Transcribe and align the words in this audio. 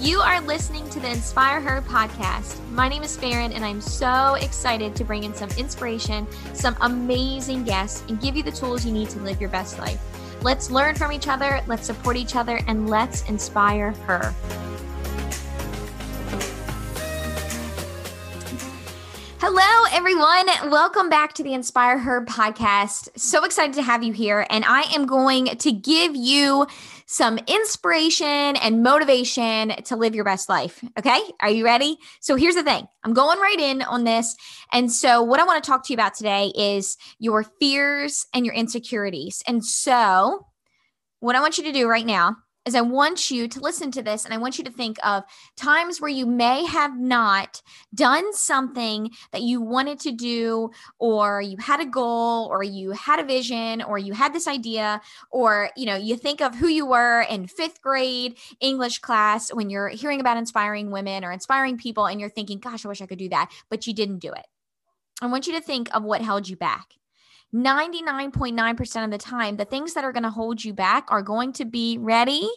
You 0.00 0.20
are 0.20 0.40
listening 0.42 0.88
to 0.90 1.00
the 1.00 1.10
Inspire 1.10 1.60
Her 1.60 1.82
podcast. 1.82 2.60
My 2.70 2.88
name 2.88 3.02
is 3.02 3.16
Farin, 3.16 3.50
and 3.50 3.64
I'm 3.64 3.80
so 3.80 4.34
excited 4.34 4.94
to 4.94 5.02
bring 5.02 5.24
in 5.24 5.34
some 5.34 5.50
inspiration, 5.58 6.24
some 6.54 6.76
amazing 6.82 7.64
guests, 7.64 8.04
and 8.08 8.20
give 8.20 8.36
you 8.36 8.44
the 8.44 8.52
tools 8.52 8.86
you 8.86 8.92
need 8.92 9.10
to 9.10 9.18
live 9.18 9.40
your 9.40 9.50
best 9.50 9.76
life. 9.80 10.00
Let's 10.40 10.70
learn 10.70 10.94
from 10.94 11.10
each 11.10 11.26
other, 11.26 11.60
let's 11.66 11.84
support 11.84 12.16
each 12.16 12.36
other, 12.36 12.60
and 12.68 12.88
let's 12.88 13.28
inspire 13.28 13.90
her. 14.06 14.32
Hello, 19.40 19.86
everyone. 19.92 20.70
Welcome 20.70 21.08
back 21.08 21.32
to 21.34 21.42
the 21.42 21.54
Inspire 21.54 21.98
Her 21.98 22.24
podcast. 22.24 23.08
So 23.16 23.44
excited 23.44 23.74
to 23.74 23.82
have 23.82 24.04
you 24.04 24.12
here. 24.12 24.46
And 24.50 24.64
I 24.64 24.82
am 24.94 25.06
going 25.06 25.46
to 25.46 25.72
give 25.72 26.14
you 26.14 26.66
some 27.10 27.38
inspiration 27.46 28.26
and 28.56 28.82
motivation 28.82 29.70
to 29.84 29.96
live 29.96 30.14
your 30.14 30.24
best 30.24 30.50
life. 30.50 30.84
Okay. 30.98 31.18
Are 31.40 31.48
you 31.48 31.64
ready? 31.64 31.96
So 32.20 32.36
here's 32.36 32.54
the 32.54 32.62
thing 32.62 32.86
I'm 33.02 33.14
going 33.14 33.40
right 33.40 33.58
in 33.58 33.80
on 33.80 34.04
this. 34.04 34.36
And 34.72 34.92
so, 34.92 35.22
what 35.22 35.40
I 35.40 35.44
want 35.44 35.62
to 35.62 35.68
talk 35.68 35.86
to 35.86 35.92
you 35.92 35.96
about 35.96 36.14
today 36.14 36.52
is 36.54 36.98
your 37.18 37.44
fears 37.60 38.26
and 38.34 38.44
your 38.44 38.54
insecurities. 38.54 39.42
And 39.48 39.64
so, 39.64 40.46
what 41.20 41.34
I 41.34 41.40
want 41.40 41.56
you 41.56 41.64
to 41.64 41.72
do 41.72 41.88
right 41.88 42.06
now 42.06 42.36
is 42.68 42.74
I 42.74 42.82
want 42.82 43.30
you 43.30 43.48
to 43.48 43.60
listen 43.60 43.90
to 43.92 44.02
this 44.02 44.24
and 44.24 44.34
I 44.34 44.36
want 44.36 44.58
you 44.58 44.64
to 44.64 44.70
think 44.70 44.98
of 45.04 45.24
times 45.56 46.00
where 46.00 46.10
you 46.10 46.26
may 46.26 46.66
have 46.66 46.98
not 46.98 47.62
done 47.94 48.32
something 48.34 49.10
that 49.32 49.40
you 49.40 49.62
wanted 49.62 49.98
to 50.00 50.12
do, 50.12 50.70
or 50.98 51.40
you 51.40 51.56
had 51.56 51.80
a 51.80 51.86
goal, 51.86 52.46
or 52.50 52.62
you 52.62 52.92
had 52.92 53.18
a 53.18 53.24
vision, 53.24 53.82
or 53.82 53.98
you 53.98 54.12
had 54.12 54.34
this 54.34 54.46
idea, 54.46 55.00
or 55.30 55.70
you 55.76 55.86
know, 55.86 55.96
you 55.96 56.14
think 56.14 56.42
of 56.42 56.54
who 56.54 56.68
you 56.68 56.84
were 56.84 57.22
in 57.22 57.46
fifth 57.46 57.80
grade 57.80 58.36
English 58.60 58.98
class 58.98 59.52
when 59.52 59.70
you're 59.70 59.88
hearing 59.88 60.20
about 60.20 60.36
inspiring 60.36 60.90
women 60.90 61.24
or 61.24 61.32
inspiring 61.32 61.78
people, 61.78 62.06
and 62.06 62.20
you're 62.20 62.28
thinking, 62.28 62.58
gosh, 62.58 62.84
I 62.84 62.88
wish 62.88 63.00
I 63.00 63.06
could 63.06 63.18
do 63.18 63.30
that, 63.30 63.50
but 63.70 63.86
you 63.86 63.94
didn't 63.94 64.18
do 64.18 64.32
it. 64.32 64.46
I 65.22 65.26
want 65.26 65.46
you 65.46 65.54
to 65.54 65.60
think 65.60 65.88
of 65.96 66.04
what 66.04 66.20
held 66.20 66.48
you 66.48 66.56
back. 66.56 66.97
99.9% 67.54 69.04
of 69.04 69.10
the 69.10 69.18
time, 69.18 69.56
the 69.56 69.64
things 69.64 69.94
that 69.94 70.04
are 70.04 70.12
going 70.12 70.22
to 70.22 70.30
hold 70.30 70.62
you 70.64 70.74
back 70.74 71.06
are 71.08 71.22
going 71.22 71.52
to 71.54 71.64
be 71.64 71.98
ready. 71.98 72.48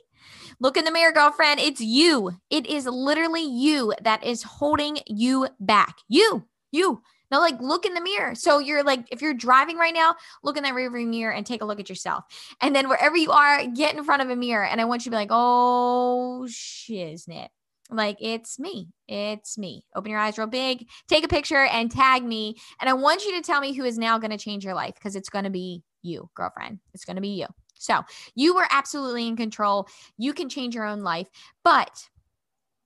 Look 0.59 0.77
in 0.77 0.85
the 0.85 0.91
mirror, 0.91 1.11
girlfriend. 1.11 1.59
It's 1.59 1.81
you. 1.81 2.31
It 2.49 2.67
is 2.67 2.85
literally 2.85 3.43
you 3.43 3.93
that 4.03 4.23
is 4.23 4.43
holding 4.43 4.99
you 5.07 5.47
back. 5.59 5.97
You, 6.07 6.45
you. 6.71 7.01
Now, 7.31 7.39
like, 7.39 7.59
look 7.61 7.85
in 7.85 7.93
the 7.93 8.01
mirror. 8.01 8.35
So 8.35 8.59
you're 8.59 8.83
like, 8.83 9.05
if 9.09 9.21
you're 9.21 9.33
driving 9.33 9.77
right 9.77 9.93
now, 9.93 10.15
look 10.43 10.57
in 10.57 10.63
that 10.63 10.73
rearview 10.73 11.07
mirror 11.07 11.31
and 11.31 11.45
take 11.45 11.61
a 11.61 11.65
look 11.65 11.79
at 11.79 11.87
yourself. 11.87 12.25
And 12.59 12.75
then 12.75 12.89
wherever 12.89 13.15
you 13.15 13.31
are, 13.31 13.65
get 13.65 13.95
in 13.95 14.03
front 14.03 14.21
of 14.21 14.29
a 14.29 14.35
mirror. 14.35 14.65
And 14.65 14.81
I 14.81 14.85
want 14.85 15.05
you 15.05 15.05
to 15.05 15.11
be 15.11 15.15
like, 15.15 15.29
oh, 15.31 16.45
shiznit. 16.49 17.47
Like 17.91 18.17
it's 18.21 18.57
me. 18.57 18.87
It's 19.07 19.57
me. 19.57 19.83
Open 19.95 20.11
your 20.11 20.19
eyes 20.19 20.37
real 20.37 20.47
big, 20.47 20.87
take 21.09 21.25
a 21.25 21.27
picture 21.27 21.65
and 21.65 21.91
tag 21.91 22.23
me. 22.23 22.55
And 22.79 22.89
I 22.89 22.93
want 22.93 23.25
you 23.25 23.33
to 23.33 23.41
tell 23.41 23.59
me 23.59 23.73
who 23.73 23.83
is 23.83 23.97
now 23.97 24.17
going 24.17 24.31
to 24.31 24.37
change 24.37 24.63
your 24.63 24.73
life 24.73 24.95
because 24.95 25.15
it's 25.15 25.29
going 25.29 25.43
to 25.43 25.51
be 25.51 25.83
you, 26.01 26.29
girlfriend. 26.33 26.79
It's 26.93 27.05
going 27.05 27.17
to 27.17 27.21
be 27.21 27.29
you. 27.29 27.47
So 27.75 28.01
you 28.35 28.55
were 28.55 28.67
absolutely 28.69 29.27
in 29.27 29.35
control. 29.35 29.87
You 30.17 30.33
can 30.33 30.49
change 30.49 30.73
your 30.73 30.85
own 30.85 31.01
life. 31.01 31.27
But 31.63 32.07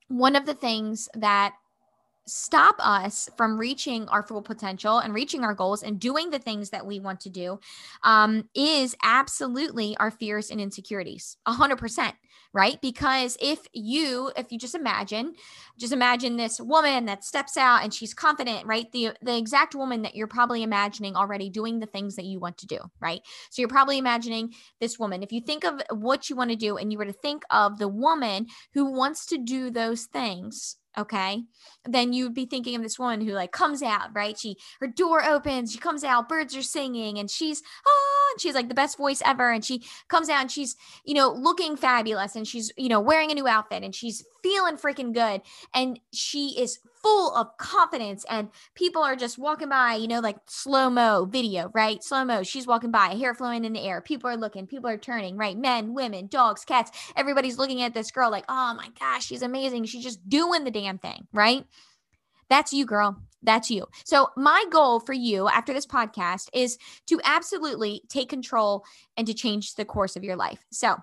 one 0.08 0.36
of 0.36 0.45
the 0.45 0.53
things 0.53 1.08
that 1.16 1.53
stop 2.28 2.76
us 2.80 3.30
from 3.38 3.58
reaching 3.58 4.08
our 4.09 4.23
full 4.23 4.42
potential 4.42 5.00
and 5.00 5.14
reaching 5.14 5.44
our 5.44 5.54
goals 5.54 5.84
and 5.84 6.00
doing 6.00 6.30
the 6.30 6.40
things 6.40 6.72
that 6.72 6.86
we 6.86 7.00
want 7.00 7.20
to 7.20 7.30
do 7.30 7.59
um, 8.04 8.50
is 8.56 8.95
absolutely 9.04 9.95
our 9.98 10.12
fears 10.12 10.50
and 10.50 10.59
insecurities 10.59 11.38
100% 11.48 12.14
right? 12.56 12.80
Because 12.81 13.38
if 13.42 13.68
you 13.73 14.31
if 14.38 14.50
you 14.50 14.58
just 14.58 14.75
imagine 14.75 15.34
just 15.78 15.91
imagine 15.91 16.38
this 16.38 16.59
woman 16.62 17.06
that 17.06 17.25
steps 17.25 17.58
out 17.58 17.84
and 17.84 17.94
she's 17.94 18.14
confident 18.14 18.66
right? 18.66 18.90
The 18.94 19.12
the 19.22 19.38
exact 19.38 19.75
woman 19.75 20.02
that 20.03 20.16
you're 20.16 20.28
probably 20.28 20.64
imagining 20.64 21.18
already 21.18 21.50
doing 21.50 21.80
the 21.80 21.85
things 21.85 22.16
that 22.16 22.24
you 22.24 22.40
want 22.40 22.58
to 22.59 22.66
do 22.66 22.80
right? 23.02 23.19
So 23.50 23.62
you're 23.62 23.69
probably 23.69 23.97
imagining 23.97 24.53
this 24.80 24.97
woman. 24.97 25.22
If 25.22 25.34
you 25.34 25.41
think 25.41 25.66
of 25.66 25.81
what 25.91 26.30
you 26.30 26.38
want 26.38 26.50
to 26.52 26.56
do 26.56 26.78
and 26.78 26.91
you 26.91 26.97
were 26.97 27.06
to 27.06 27.14
think 27.14 27.44
of 27.50 27.78
the 27.78 27.90
woman 27.90 28.47
who 28.74 28.85
wants 28.85 29.25
to 29.28 29.38
do 29.38 29.69
those 29.69 30.06
things 30.06 30.78
okay 30.97 31.44
then 31.85 32.13
you'd 32.13 32.33
be 32.33 32.45
thinking 32.45 32.75
of 32.75 32.81
this 32.81 32.97
woman 32.97 33.22
who 33.22 33.33
like 33.33 33.51
comes 33.51 33.81
out 33.81 34.09
right 34.13 34.38
she 34.38 34.57
her 34.79 34.88
door 34.88 35.23
opens 35.23 35.72
she 35.72 35.78
comes 35.78 36.03
out 36.03 36.29
birds 36.29 36.56
are 36.56 36.61
singing 36.61 37.17
and 37.17 37.29
she's 37.29 37.61
oh 37.85 38.31
and 38.33 38.41
she's 38.41 38.56
like 38.56 38.69
the 38.69 38.75
best 38.75 38.97
voice 38.97 39.22
ever 39.25 39.51
and 39.51 39.63
she 39.63 39.84
comes 40.07 40.29
out 40.29 40.41
and 40.41 40.51
she's 40.51 40.75
you 41.03 41.13
know 41.13 41.31
looking 41.31 41.75
fabulous 41.75 42.35
and 42.35 42.47
she's 42.47 42.72
you 42.78 42.89
know 42.89 43.00
wearing 43.00 43.31
a 43.31 43.35
new 43.35 43.47
outfit 43.47 43.84
and 43.84 43.95
she's 43.95 44.25
feeling 44.44 44.78
freaking 44.78 45.13
good 45.13 45.41
and 45.73 46.00
she 46.13 46.59
is 46.59 46.79
full 47.05 47.35
of 47.35 47.55
confidence 47.57 48.25
and 48.31 48.50
people 48.73 49.03
are 49.03 49.16
just 49.16 49.38
walking 49.38 49.69
by, 49.69 49.94
you 49.94 50.07
know, 50.07 50.19
like 50.19 50.38
slow 50.47 50.89
mo 50.89 51.25
video, 51.25 51.69
right? 51.72 52.03
Slow 52.03 52.25
mo. 52.25 52.41
She's 52.41 52.66
walking 52.66 52.89
by, 52.89 53.09
hair 53.09 53.35
flowing 53.35 53.63
in 53.63 53.73
the 53.73 53.81
air. 53.81 54.01
People 54.01 54.28
are 54.28 54.35
looking, 54.35 54.66
people 54.66 54.89
are 54.89 54.97
turning, 54.97 55.38
right? 55.38 55.55
Men, 55.55 55.94
women, 55.94 56.25
dogs, 56.25 56.66
cats. 56.66 56.89
Everybody's 57.16 57.59
looking 57.59 57.84
at 57.84 57.94
this 57.94 58.09
girl 58.09 58.31
like, 58.31 58.45
oh 58.50 58.73
my 58.75 58.89
gosh, 59.00 59.23
she's 59.23 59.44
amazing. 59.44 59.85
She's 59.85 60.03
just 60.03 60.28
doing 60.28 60.63
the 60.63 60.72
damn 60.85 60.97
thing, 61.00 61.28
right? 61.34 61.66
That's 62.50 62.72
you, 62.72 62.85
girl. 62.85 63.18
That's 63.41 63.69
you. 63.69 63.88
So, 64.06 64.29
my 64.38 64.66
goal 64.72 65.00
for 65.00 65.13
you 65.13 65.47
after 65.47 65.73
this 65.73 65.85
podcast 65.85 66.50
is 66.53 66.78
to 67.07 67.19
absolutely 67.23 68.03
take 68.09 68.29
control 68.29 68.84
and 69.18 69.25
to 69.28 69.34
change 69.34 69.75
the 69.75 69.85
course 69.85 70.16
of 70.16 70.23
your 70.23 70.35
life. 70.35 70.63
So, 70.72 70.96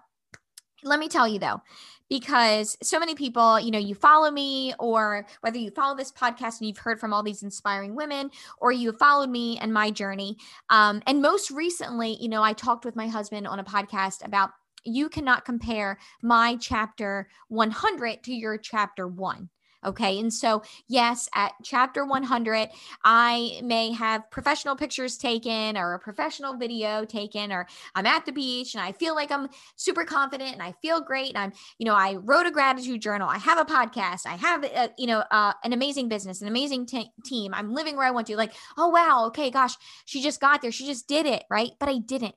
let 0.84 0.98
me 0.98 1.08
tell 1.08 1.28
you 1.28 1.38
though, 1.38 1.60
because 2.08 2.76
so 2.82 2.98
many 2.98 3.14
people, 3.14 3.60
you 3.60 3.70
know, 3.70 3.78
you 3.78 3.94
follow 3.94 4.30
me, 4.30 4.74
or 4.80 5.26
whether 5.40 5.58
you 5.58 5.70
follow 5.70 5.96
this 5.96 6.10
podcast 6.10 6.58
and 6.58 6.68
you've 6.68 6.78
heard 6.78 6.98
from 6.98 7.12
all 7.12 7.22
these 7.22 7.42
inspiring 7.42 7.94
women, 7.94 8.30
or 8.58 8.72
you 8.72 8.90
have 8.90 8.98
followed 8.98 9.30
me 9.30 9.58
and 9.58 9.72
my 9.72 9.90
journey. 9.90 10.36
Um, 10.70 11.02
and 11.06 11.22
most 11.22 11.50
recently, 11.50 12.16
you 12.20 12.28
know, 12.28 12.42
I 12.42 12.52
talked 12.52 12.84
with 12.84 12.96
my 12.96 13.06
husband 13.06 13.46
on 13.46 13.60
a 13.60 13.64
podcast 13.64 14.24
about 14.24 14.50
you 14.84 15.08
cannot 15.08 15.44
compare 15.44 15.98
my 16.22 16.56
chapter 16.56 17.28
100 17.48 18.24
to 18.24 18.32
your 18.32 18.58
chapter 18.58 19.06
one. 19.06 19.48
Okay. 19.84 20.20
And 20.20 20.32
so, 20.32 20.62
yes, 20.86 21.28
at 21.34 21.52
chapter 21.64 22.04
100, 22.04 22.68
I 23.04 23.60
may 23.64 23.92
have 23.92 24.30
professional 24.30 24.76
pictures 24.76 25.16
taken 25.16 25.76
or 25.76 25.94
a 25.94 25.98
professional 25.98 26.56
video 26.56 27.04
taken, 27.04 27.50
or 27.52 27.66
I'm 27.94 28.06
at 28.06 28.24
the 28.24 28.32
beach 28.32 28.74
and 28.74 28.82
I 28.82 28.92
feel 28.92 29.14
like 29.14 29.32
I'm 29.32 29.48
super 29.76 30.04
confident 30.04 30.52
and 30.52 30.62
I 30.62 30.72
feel 30.82 31.00
great. 31.00 31.30
And 31.30 31.38
I'm, 31.38 31.52
you 31.78 31.86
know, 31.86 31.94
I 31.94 32.14
wrote 32.14 32.46
a 32.46 32.50
gratitude 32.50 33.02
journal. 33.02 33.28
I 33.28 33.38
have 33.38 33.58
a 33.58 33.64
podcast. 33.64 34.26
I 34.26 34.36
have, 34.36 34.64
a, 34.64 34.90
you 34.96 35.06
know, 35.06 35.24
uh, 35.30 35.52
an 35.64 35.72
amazing 35.72 36.08
business, 36.08 36.42
an 36.42 36.48
amazing 36.48 36.86
t- 36.86 37.10
team. 37.24 37.52
I'm 37.52 37.74
living 37.74 37.96
where 37.96 38.06
I 38.06 38.12
want 38.12 38.28
to. 38.28 38.36
Like, 38.36 38.52
oh, 38.78 38.88
wow. 38.88 39.26
Okay. 39.26 39.50
Gosh, 39.50 39.74
she 40.04 40.22
just 40.22 40.40
got 40.40 40.62
there. 40.62 40.72
She 40.72 40.86
just 40.86 41.08
did 41.08 41.26
it. 41.26 41.44
Right. 41.50 41.72
But 41.80 41.88
I 41.88 41.98
didn't. 41.98 42.34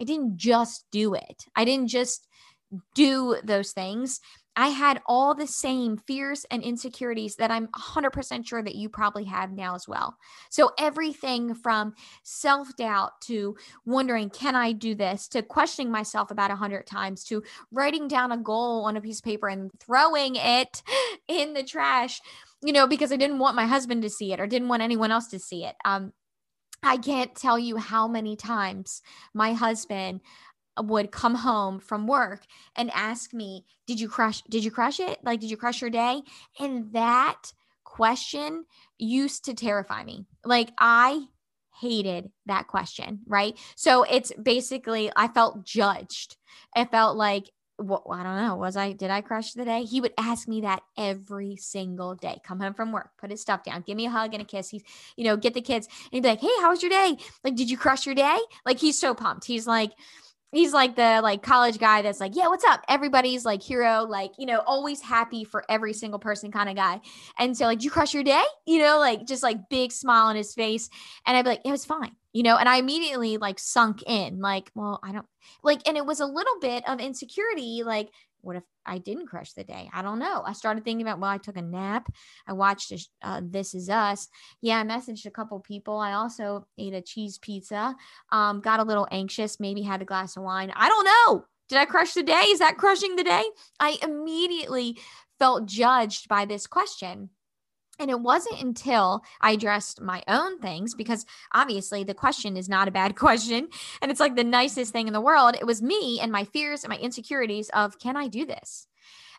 I 0.00 0.04
didn't 0.04 0.38
just 0.38 0.86
do 0.90 1.12
it. 1.14 1.44
I 1.54 1.66
didn't 1.66 1.88
just 1.88 2.26
do 2.94 3.36
those 3.44 3.72
things. 3.72 4.20
I 4.56 4.68
had 4.68 5.00
all 5.06 5.34
the 5.34 5.46
same 5.46 5.96
fears 5.96 6.44
and 6.50 6.62
insecurities 6.62 7.36
that 7.36 7.50
I'm 7.50 7.68
100% 7.68 8.46
sure 8.46 8.62
that 8.62 8.74
you 8.74 8.88
probably 8.88 9.24
have 9.24 9.52
now 9.52 9.74
as 9.74 9.86
well. 9.86 10.16
So, 10.50 10.72
everything 10.78 11.54
from 11.54 11.94
self 12.22 12.74
doubt 12.76 13.20
to 13.22 13.56
wondering, 13.84 14.30
can 14.30 14.56
I 14.56 14.72
do 14.72 14.94
this, 14.94 15.28
to 15.28 15.42
questioning 15.42 15.90
myself 15.90 16.30
about 16.30 16.50
100 16.50 16.86
times, 16.86 17.24
to 17.24 17.42
writing 17.70 18.08
down 18.08 18.32
a 18.32 18.38
goal 18.38 18.84
on 18.84 18.96
a 18.96 19.00
piece 19.00 19.18
of 19.18 19.24
paper 19.24 19.48
and 19.48 19.70
throwing 19.78 20.36
it 20.36 20.82
in 21.28 21.54
the 21.54 21.62
trash, 21.62 22.20
you 22.62 22.72
know, 22.72 22.86
because 22.86 23.12
I 23.12 23.16
didn't 23.16 23.38
want 23.38 23.56
my 23.56 23.66
husband 23.66 24.02
to 24.02 24.10
see 24.10 24.32
it 24.32 24.40
or 24.40 24.46
didn't 24.46 24.68
want 24.68 24.82
anyone 24.82 25.12
else 25.12 25.28
to 25.28 25.38
see 25.38 25.64
it. 25.64 25.76
Um, 25.84 26.12
I 26.82 26.96
can't 26.96 27.34
tell 27.34 27.58
you 27.58 27.76
how 27.76 28.08
many 28.08 28.36
times 28.36 29.02
my 29.34 29.52
husband 29.52 30.20
would 30.78 31.10
come 31.10 31.34
home 31.34 31.80
from 31.80 32.06
work 32.06 32.44
and 32.76 32.90
ask 32.92 33.32
me, 33.32 33.64
"Did 33.86 34.00
you 34.00 34.08
crush 34.08 34.42
did 34.42 34.64
you 34.64 34.70
crush 34.70 35.00
it? 35.00 35.18
Like 35.22 35.40
did 35.40 35.50
you 35.50 35.56
crush 35.56 35.80
your 35.80 35.90
day?" 35.90 36.22
And 36.58 36.92
that 36.92 37.52
question 37.84 38.64
used 38.98 39.44
to 39.46 39.54
terrify 39.54 40.04
me. 40.04 40.26
Like 40.44 40.70
I 40.78 41.26
hated 41.80 42.30
that 42.46 42.68
question, 42.68 43.20
right? 43.26 43.56
So 43.74 44.04
it's 44.04 44.32
basically 44.40 45.10
I 45.16 45.28
felt 45.28 45.64
judged. 45.64 46.36
I 46.74 46.84
felt 46.84 47.16
like 47.16 47.50
well, 47.80 48.04
I 48.10 48.22
don't 48.22 48.36
know. 48.36 48.56
Was 48.56 48.76
I, 48.76 48.92
did 48.92 49.10
I 49.10 49.22
crush 49.22 49.52
the 49.52 49.64
day? 49.64 49.84
He 49.84 50.00
would 50.00 50.12
ask 50.18 50.46
me 50.46 50.60
that 50.62 50.82
every 50.98 51.56
single 51.56 52.14
day. 52.14 52.38
Come 52.44 52.60
home 52.60 52.74
from 52.74 52.92
work, 52.92 53.10
put 53.18 53.30
his 53.30 53.40
stuff 53.40 53.64
down, 53.64 53.82
give 53.86 53.96
me 53.96 54.06
a 54.06 54.10
hug 54.10 54.34
and 54.34 54.42
a 54.42 54.44
kiss. 54.44 54.68
He's, 54.68 54.82
you 55.16 55.24
know, 55.24 55.36
get 55.36 55.54
the 55.54 55.62
kids 55.62 55.86
and 55.86 56.12
he'd 56.12 56.22
be 56.22 56.28
like, 56.28 56.40
Hey, 56.40 56.50
how 56.60 56.70
was 56.70 56.82
your 56.82 56.90
day? 56.90 57.16
Like, 57.42 57.56
did 57.56 57.70
you 57.70 57.78
crush 57.78 58.04
your 58.04 58.14
day? 58.14 58.38
Like, 58.66 58.78
he's 58.78 58.98
so 58.98 59.14
pumped. 59.14 59.46
He's 59.46 59.66
like, 59.66 59.92
he's 60.52 60.72
like 60.72 60.96
the 60.96 61.20
like 61.22 61.42
college 61.42 61.78
guy 61.78 62.02
that's 62.02 62.20
like 62.20 62.36
yeah 62.36 62.48
what's 62.48 62.64
up? 62.64 62.84
Everybody's 62.88 63.44
like 63.44 63.62
hero 63.62 64.02
like 64.08 64.32
you 64.38 64.46
know 64.46 64.60
always 64.66 65.00
happy 65.00 65.44
for 65.44 65.64
every 65.68 65.92
single 65.92 66.18
person 66.18 66.50
kind 66.50 66.68
of 66.68 66.76
guy. 66.76 67.00
And 67.38 67.56
so 67.56 67.66
like 67.66 67.82
you 67.82 67.90
crush 67.90 68.14
your 68.14 68.24
day? 68.24 68.42
You 68.66 68.78
know 68.80 68.98
like 68.98 69.26
just 69.26 69.42
like 69.42 69.68
big 69.68 69.92
smile 69.92 70.26
on 70.26 70.36
his 70.36 70.54
face. 70.54 70.88
And 71.26 71.36
i'd 71.36 71.42
be 71.42 71.50
like 71.50 71.62
it 71.64 71.70
was 71.70 71.84
fine 71.84 72.12
you 72.32 72.42
know? 72.44 72.56
And 72.56 72.68
i 72.68 72.76
immediately 72.76 73.36
like 73.36 73.58
sunk 73.58 74.02
in 74.06 74.40
like 74.40 74.70
well 74.74 75.00
i 75.02 75.12
don't 75.12 75.26
like 75.62 75.86
and 75.86 75.96
it 75.96 76.06
was 76.06 76.20
a 76.20 76.26
little 76.26 76.58
bit 76.60 76.88
of 76.88 77.00
insecurity 77.00 77.82
like 77.84 78.10
what 78.42 78.56
if 78.56 78.62
I 78.86 78.98
didn't 78.98 79.26
crush 79.26 79.52
the 79.52 79.64
day? 79.64 79.90
I 79.92 80.02
don't 80.02 80.18
know. 80.18 80.42
I 80.46 80.52
started 80.52 80.84
thinking 80.84 81.06
about, 81.06 81.20
well, 81.20 81.30
I 81.30 81.38
took 81.38 81.56
a 81.56 81.62
nap. 81.62 82.08
I 82.46 82.52
watched 82.52 82.92
uh, 83.22 83.40
This 83.44 83.74
Is 83.74 83.88
Us. 83.88 84.28
Yeah, 84.60 84.78
I 84.80 84.84
messaged 84.84 85.26
a 85.26 85.30
couple 85.30 85.60
people. 85.60 85.98
I 85.98 86.12
also 86.12 86.66
ate 86.78 86.94
a 86.94 87.02
cheese 87.02 87.38
pizza. 87.38 87.94
Um, 88.30 88.60
got 88.60 88.80
a 88.80 88.84
little 88.84 89.08
anxious, 89.10 89.60
maybe 89.60 89.82
had 89.82 90.02
a 90.02 90.06
glass 90.06 90.36
of 90.36 90.42
wine. 90.42 90.72
I 90.74 90.88
don't 90.88 91.04
know. 91.04 91.44
Did 91.68 91.78
I 91.78 91.84
crush 91.84 92.14
the 92.14 92.22
day? 92.22 92.42
Is 92.48 92.58
that 92.58 92.78
crushing 92.78 93.16
the 93.16 93.24
day? 93.24 93.44
I 93.78 93.96
immediately 94.02 94.98
felt 95.38 95.66
judged 95.66 96.28
by 96.28 96.44
this 96.44 96.66
question. 96.66 97.30
And 98.00 98.10
it 98.10 98.20
wasn't 98.20 98.60
until 98.60 99.22
I 99.40 99.52
addressed 99.52 100.00
my 100.00 100.22
own 100.26 100.58
things, 100.58 100.94
because 100.94 101.26
obviously 101.52 102.02
the 102.02 102.14
question 102.14 102.56
is 102.56 102.68
not 102.68 102.88
a 102.88 102.92
bad 102.92 103.14
question. 103.16 103.68
And 104.02 104.10
it's 104.10 104.20
like 104.20 104.34
the 104.34 104.44
nicest 104.44 104.92
thing 104.92 105.06
in 105.06 105.12
the 105.12 105.20
world. 105.20 105.54
It 105.54 105.66
was 105.66 105.82
me 105.82 106.18
and 106.20 106.32
my 106.32 106.44
fears 106.44 106.82
and 106.82 106.90
my 106.90 106.98
insecurities 106.98 107.68
of, 107.70 107.98
can 107.98 108.16
I 108.16 108.26
do 108.26 108.46
this? 108.46 108.88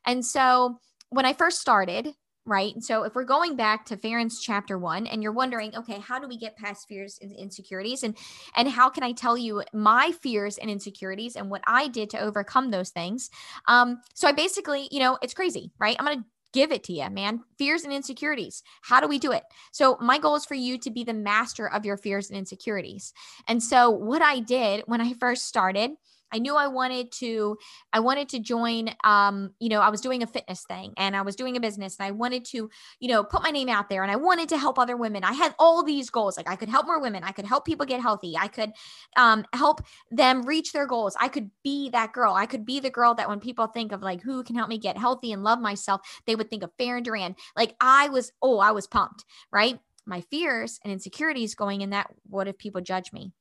And 0.05 0.25
so 0.25 0.79
when 1.09 1.25
I 1.25 1.33
first 1.33 1.59
started, 1.59 2.13
right? 2.45 2.81
So 2.81 3.03
if 3.03 3.13
we're 3.13 3.23
going 3.23 3.55
back 3.55 3.85
to 3.85 3.97
Farin's 3.97 4.41
chapter 4.41 4.77
one 4.77 5.05
and 5.05 5.21
you're 5.21 5.31
wondering, 5.31 5.75
okay, 5.75 5.99
how 5.99 6.19
do 6.19 6.27
we 6.27 6.37
get 6.37 6.57
past 6.57 6.87
fears 6.87 7.19
and 7.21 7.31
insecurities? 7.35 8.03
And 8.03 8.17
and 8.55 8.67
how 8.67 8.89
can 8.89 9.03
I 9.03 9.11
tell 9.11 9.37
you 9.37 9.63
my 9.73 10.11
fears 10.21 10.57
and 10.57 10.69
insecurities 10.69 11.35
and 11.35 11.49
what 11.49 11.61
I 11.67 11.87
did 11.87 12.09
to 12.11 12.19
overcome 12.19 12.71
those 12.71 12.89
things? 12.89 13.29
Um, 13.67 14.01
so 14.15 14.27
I 14.27 14.31
basically, 14.31 14.87
you 14.91 14.99
know, 14.99 15.19
it's 15.21 15.35
crazy, 15.35 15.71
right? 15.79 15.95
I'm 15.99 16.05
gonna 16.05 16.25
give 16.53 16.71
it 16.71 16.83
to 16.85 16.93
you, 16.93 17.09
man. 17.09 17.41
Fears 17.57 17.83
and 17.83 17.93
insecurities. 17.93 18.63
How 18.81 18.99
do 18.99 19.07
we 19.07 19.19
do 19.19 19.31
it? 19.31 19.43
So, 19.71 19.97
my 20.01 20.17
goal 20.17 20.35
is 20.35 20.45
for 20.45 20.55
you 20.55 20.77
to 20.79 20.91
be 20.91 21.03
the 21.03 21.13
master 21.13 21.67
of 21.67 21.85
your 21.85 21.97
fears 21.97 22.29
and 22.29 22.37
insecurities. 22.37 23.13
And 23.47 23.61
so, 23.61 23.89
what 23.89 24.21
I 24.21 24.39
did 24.39 24.83
when 24.87 25.01
I 25.01 25.13
first 25.13 25.47
started, 25.47 25.91
I 26.31 26.39
knew 26.39 26.55
I 26.55 26.67
wanted 26.67 27.11
to 27.13 27.57
I 27.93 27.99
wanted 27.99 28.29
to 28.29 28.39
join 28.39 28.93
um 29.03 29.51
you 29.59 29.69
know 29.69 29.81
I 29.81 29.89
was 29.89 30.01
doing 30.01 30.23
a 30.23 30.27
fitness 30.27 30.63
thing 30.63 30.93
and 30.97 31.15
I 31.15 31.21
was 31.21 31.35
doing 31.35 31.57
a 31.57 31.59
business 31.59 31.97
and 31.99 32.07
I 32.07 32.11
wanted 32.11 32.45
to 32.45 32.69
you 32.99 33.07
know 33.09 33.23
put 33.23 33.43
my 33.43 33.51
name 33.51 33.69
out 33.69 33.89
there 33.89 34.03
and 34.03 34.11
I 34.11 34.15
wanted 34.15 34.49
to 34.49 34.57
help 34.57 34.79
other 34.79 34.97
women. 34.97 35.23
I 35.23 35.33
had 35.33 35.55
all 35.59 35.83
these 35.83 36.09
goals 36.09 36.37
like 36.37 36.49
I 36.49 36.55
could 36.55 36.69
help 36.69 36.85
more 36.85 37.01
women, 37.01 37.23
I 37.23 37.31
could 37.31 37.45
help 37.45 37.65
people 37.65 37.85
get 37.85 38.01
healthy, 38.01 38.37
I 38.37 38.47
could 38.47 38.71
um 39.17 39.45
help 39.53 39.81
them 40.09 40.43
reach 40.43 40.73
their 40.73 40.87
goals. 40.87 41.15
I 41.19 41.27
could 41.27 41.51
be 41.63 41.89
that 41.89 42.13
girl. 42.13 42.33
I 42.33 42.45
could 42.45 42.65
be 42.65 42.79
the 42.79 42.89
girl 42.89 43.13
that 43.15 43.29
when 43.29 43.39
people 43.39 43.67
think 43.67 43.91
of 43.91 44.01
like 44.01 44.21
who 44.21 44.43
can 44.43 44.55
help 44.55 44.69
me 44.69 44.77
get 44.77 44.97
healthy 44.97 45.31
and 45.31 45.43
love 45.43 45.59
myself, 45.59 46.01
they 46.25 46.35
would 46.35 46.49
think 46.49 46.63
of 46.63 46.71
Farin 46.77 47.03
Doran. 47.03 47.35
Like 47.55 47.75
I 47.81 48.09
was 48.09 48.31
oh, 48.41 48.59
I 48.59 48.71
was 48.71 48.87
pumped, 48.87 49.25
right? 49.51 49.79
My 50.05 50.21
fears 50.21 50.79
and 50.83 50.91
insecurities 50.91 51.55
going 51.55 51.81
in 51.81 51.91
that 51.91 52.11
what 52.27 52.47
if 52.47 52.57
people 52.57 52.81
judge 52.81 53.13
me? 53.13 53.33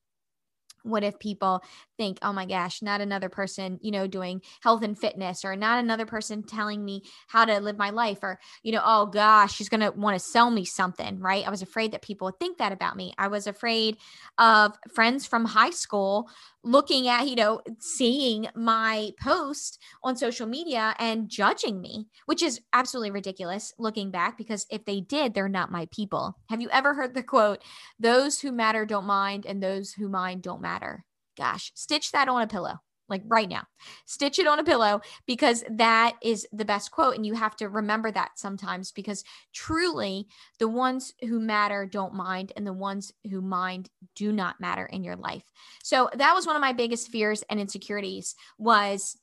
What 0.82 1.04
if 1.04 1.18
people 1.18 1.62
think 1.96 2.18
oh 2.22 2.32
my 2.32 2.46
gosh 2.46 2.82
not 2.82 3.00
another 3.00 3.28
person 3.28 3.78
you 3.82 3.90
know 3.90 4.06
doing 4.06 4.42
health 4.62 4.82
and 4.82 4.98
fitness 4.98 5.44
or 5.44 5.54
not 5.56 5.78
another 5.78 6.06
person 6.06 6.42
telling 6.42 6.84
me 6.84 7.02
how 7.28 7.44
to 7.44 7.60
live 7.60 7.78
my 7.78 7.90
life 7.90 8.18
or 8.22 8.38
you 8.62 8.72
know 8.72 8.82
oh 8.84 9.06
gosh 9.06 9.54
she's 9.54 9.68
going 9.68 9.80
to 9.80 9.90
want 9.92 10.18
to 10.18 10.24
sell 10.24 10.50
me 10.50 10.64
something 10.64 11.20
right? 11.20 11.46
I 11.46 11.50
was 11.50 11.62
afraid 11.62 11.92
that 11.92 12.02
people 12.02 12.26
would 12.26 12.38
think 12.38 12.58
that 12.58 12.72
about 12.72 12.96
me. 12.96 13.12
I 13.18 13.28
was 13.28 13.46
afraid 13.46 13.96
of 14.38 14.76
friends 14.92 15.26
from 15.26 15.44
high 15.44 15.70
school 15.70 16.28
looking 16.62 17.08
at 17.08 17.28
you 17.28 17.34
know 17.34 17.60
seeing 17.78 18.46
my 18.54 19.12
post 19.22 19.78
on 20.02 20.16
social 20.16 20.46
media 20.46 20.94
and 20.98 21.28
judging 21.28 21.80
me 21.80 22.06
which 22.26 22.42
is 22.42 22.60
absolutely 22.72 23.10
ridiculous 23.10 23.72
looking 23.78 24.10
back 24.10 24.36
because 24.36 24.66
if 24.70 24.84
they 24.84 25.00
did 25.00 25.34
they're 25.34 25.48
not 25.48 25.70
my 25.70 25.86
people. 25.90 26.36
Have 26.48 26.60
you 26.60 26.68
ever 26.70 26.94
heard 26.94 27.14
the 27.14 27.22
quote 27.22 27.62
those 27.98 28.40
who 28.40 28.52
matter 28.52 28.84
don't 28.84 29.06
mind 29.06 29.46
and 29.46 29.62
those 29.62 29.92
who 29.92 30.08
mind 30.08 30.42
don't 30.42 30.60
matter 30.60 31.04
gosh 31.36 31.72
stitch 31.74 32.12
that 32.12 32.28
on 32.28 32.42
a 32.42 32.46
pillow 32.46 32.80
like 33.10 33.22
right 33.26 33.48
now. 33.48 33.64
Stitch 34.06 34.38
it 34.38 34.46
on 34.46 34.58
a 34.58 34.64
pillow 34.64 35.00
because 35.26 35.64
that 35.68 36.16
is 36.22 36.46
the 36.52 36.64
best 36.64 36.90
quote. 36.90 37.16
And 37.16 37.26
you 37.26 37.34
have 37.34 37.56
to 37.56 37.68
remember 37.68 38.10
that 38.12 38.30
sometimes 38.36 38.92
because 38.92 39.24
truly 39.52 40.28
the 40.58 40.68
ones 40.68 41.12
who 41.28 41.40
matter 41.40 41.86
don't 41.86 42.14
mind, 42.14 42.52
and 42.56 42.66
the 42.66 42.72
ones 42.72 43.12
who 43.30 43.40
mind 43.40 43.90
do 44.14 44.32
not 44.32 44.60
matter 44.60 44.86
in 44.86 45.04
your 45.04 45.16
life. 45.16 45.44
So 45.82 46.08
that 46.14 46.34
was 46.34 46.46
one 46.46 46.56
of 46.56 46.60
my 46.62 46.72
biggest 46.72 47.08
fears 47.08 47.42
and 47.50 47.60
insecurities 47.60 48.34
was 48.58 49.18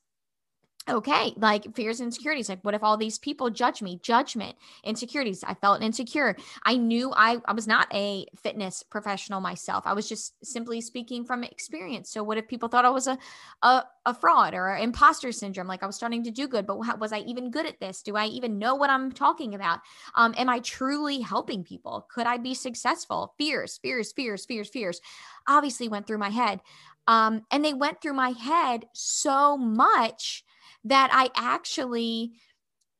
okay 0.88 1.32
like 1.36 1.74
fears 1.74 2.00
and 2.00 2.06
insecurities 2.08 2.48
like 2.48 2.62
what 2.62 2.74
if 2.74 2.82
all 2.82 2.96
these 2.96 3.18
people 3.18 3.50
judge 3.50 3.82
me? 3.82 3.98
Judgment 4.02 4.56
insecurities 4.84 5.44
i 5.44 5.54
felt 5.54 5.82
insecure. 5.82 6.36
I 6.64 6.76
knew 6.76 7.12
i 7.14 7.38
i 7.46 7.52
was 7.52 7.66
not 7.66 7.86
a 7.92 8.26
fitness 8.42 8.82
professional 8.82 9.40
myself. 9.40 9.84
I 9.86 9.92
was 9.92 10.08
just 10.08 10.34
simply 10.44 10.80
speaking 10.80 11.24
from 11.24 11.44
experience. 11.44 12.10
So 12.10 12.22
what 12.22 12.38
if 12.38 12.48
people 12.48 12.68
thought 12.68 12.84
i 12.84 12.90
was 12.90 13.06
a 13.06 13.18
a, 13.62 13.84
a 14.06 14.14
fraud 14.14 14.54
or 14.54 14.76
imposter 14.76 15.32
syndrome? 15.32 15.66
Like 15.66 15.82
i 15.82 15.86
was 15.86 15.96
starting 15.96 16.24
to 16.24 16.30
do 16.30 16.48
good 16.48 16.66
but 16.66 16.80
how, 16.82 16.96
was 16.96 17.12
i 17.12 17.18
even 17.20 17.50
good 17.50 17.66
at 17.66 17.80
this? 17.80 18.02
Do 18.02 18.16
i 18.16 18.26
even 18.26 18.58
know 18.58 18.74
what 18.74 18.90
i'm 18.90 19.12
talking 19.12 19.54
about? 19.54 19.80
Um 20.14 20.34
am 20.36 20.48
i 20.48 20.58
truly 20.60 21.20
helping 21.20 21.64
people? 21.64 22.06
Could 22.12 22.26
i 22.26 22.38
be 22.38 22.54
successful? 22.54 23.34
Fears 23.38 23.78
fears 23.78 24.12
fears 24.12 24.44
fears 24.46 24.68
fears 24.68 25.00
obviously 25.46 25.88
went 25.88 26.06
through 26.06 26.18
my 26.18 26.30
head. 26.30 26.60
Um 27.06 27.42
and 27.50 27.64
they 27.64 27.74
went 27.74 28.00
through 28.00 28.14
my 28.14 28.30
head 28.30 28.86
so 28.94 29.56
much 29.56 30.44
that 30.84 31.10
I 31.12 31.30
actually 31.34 32.32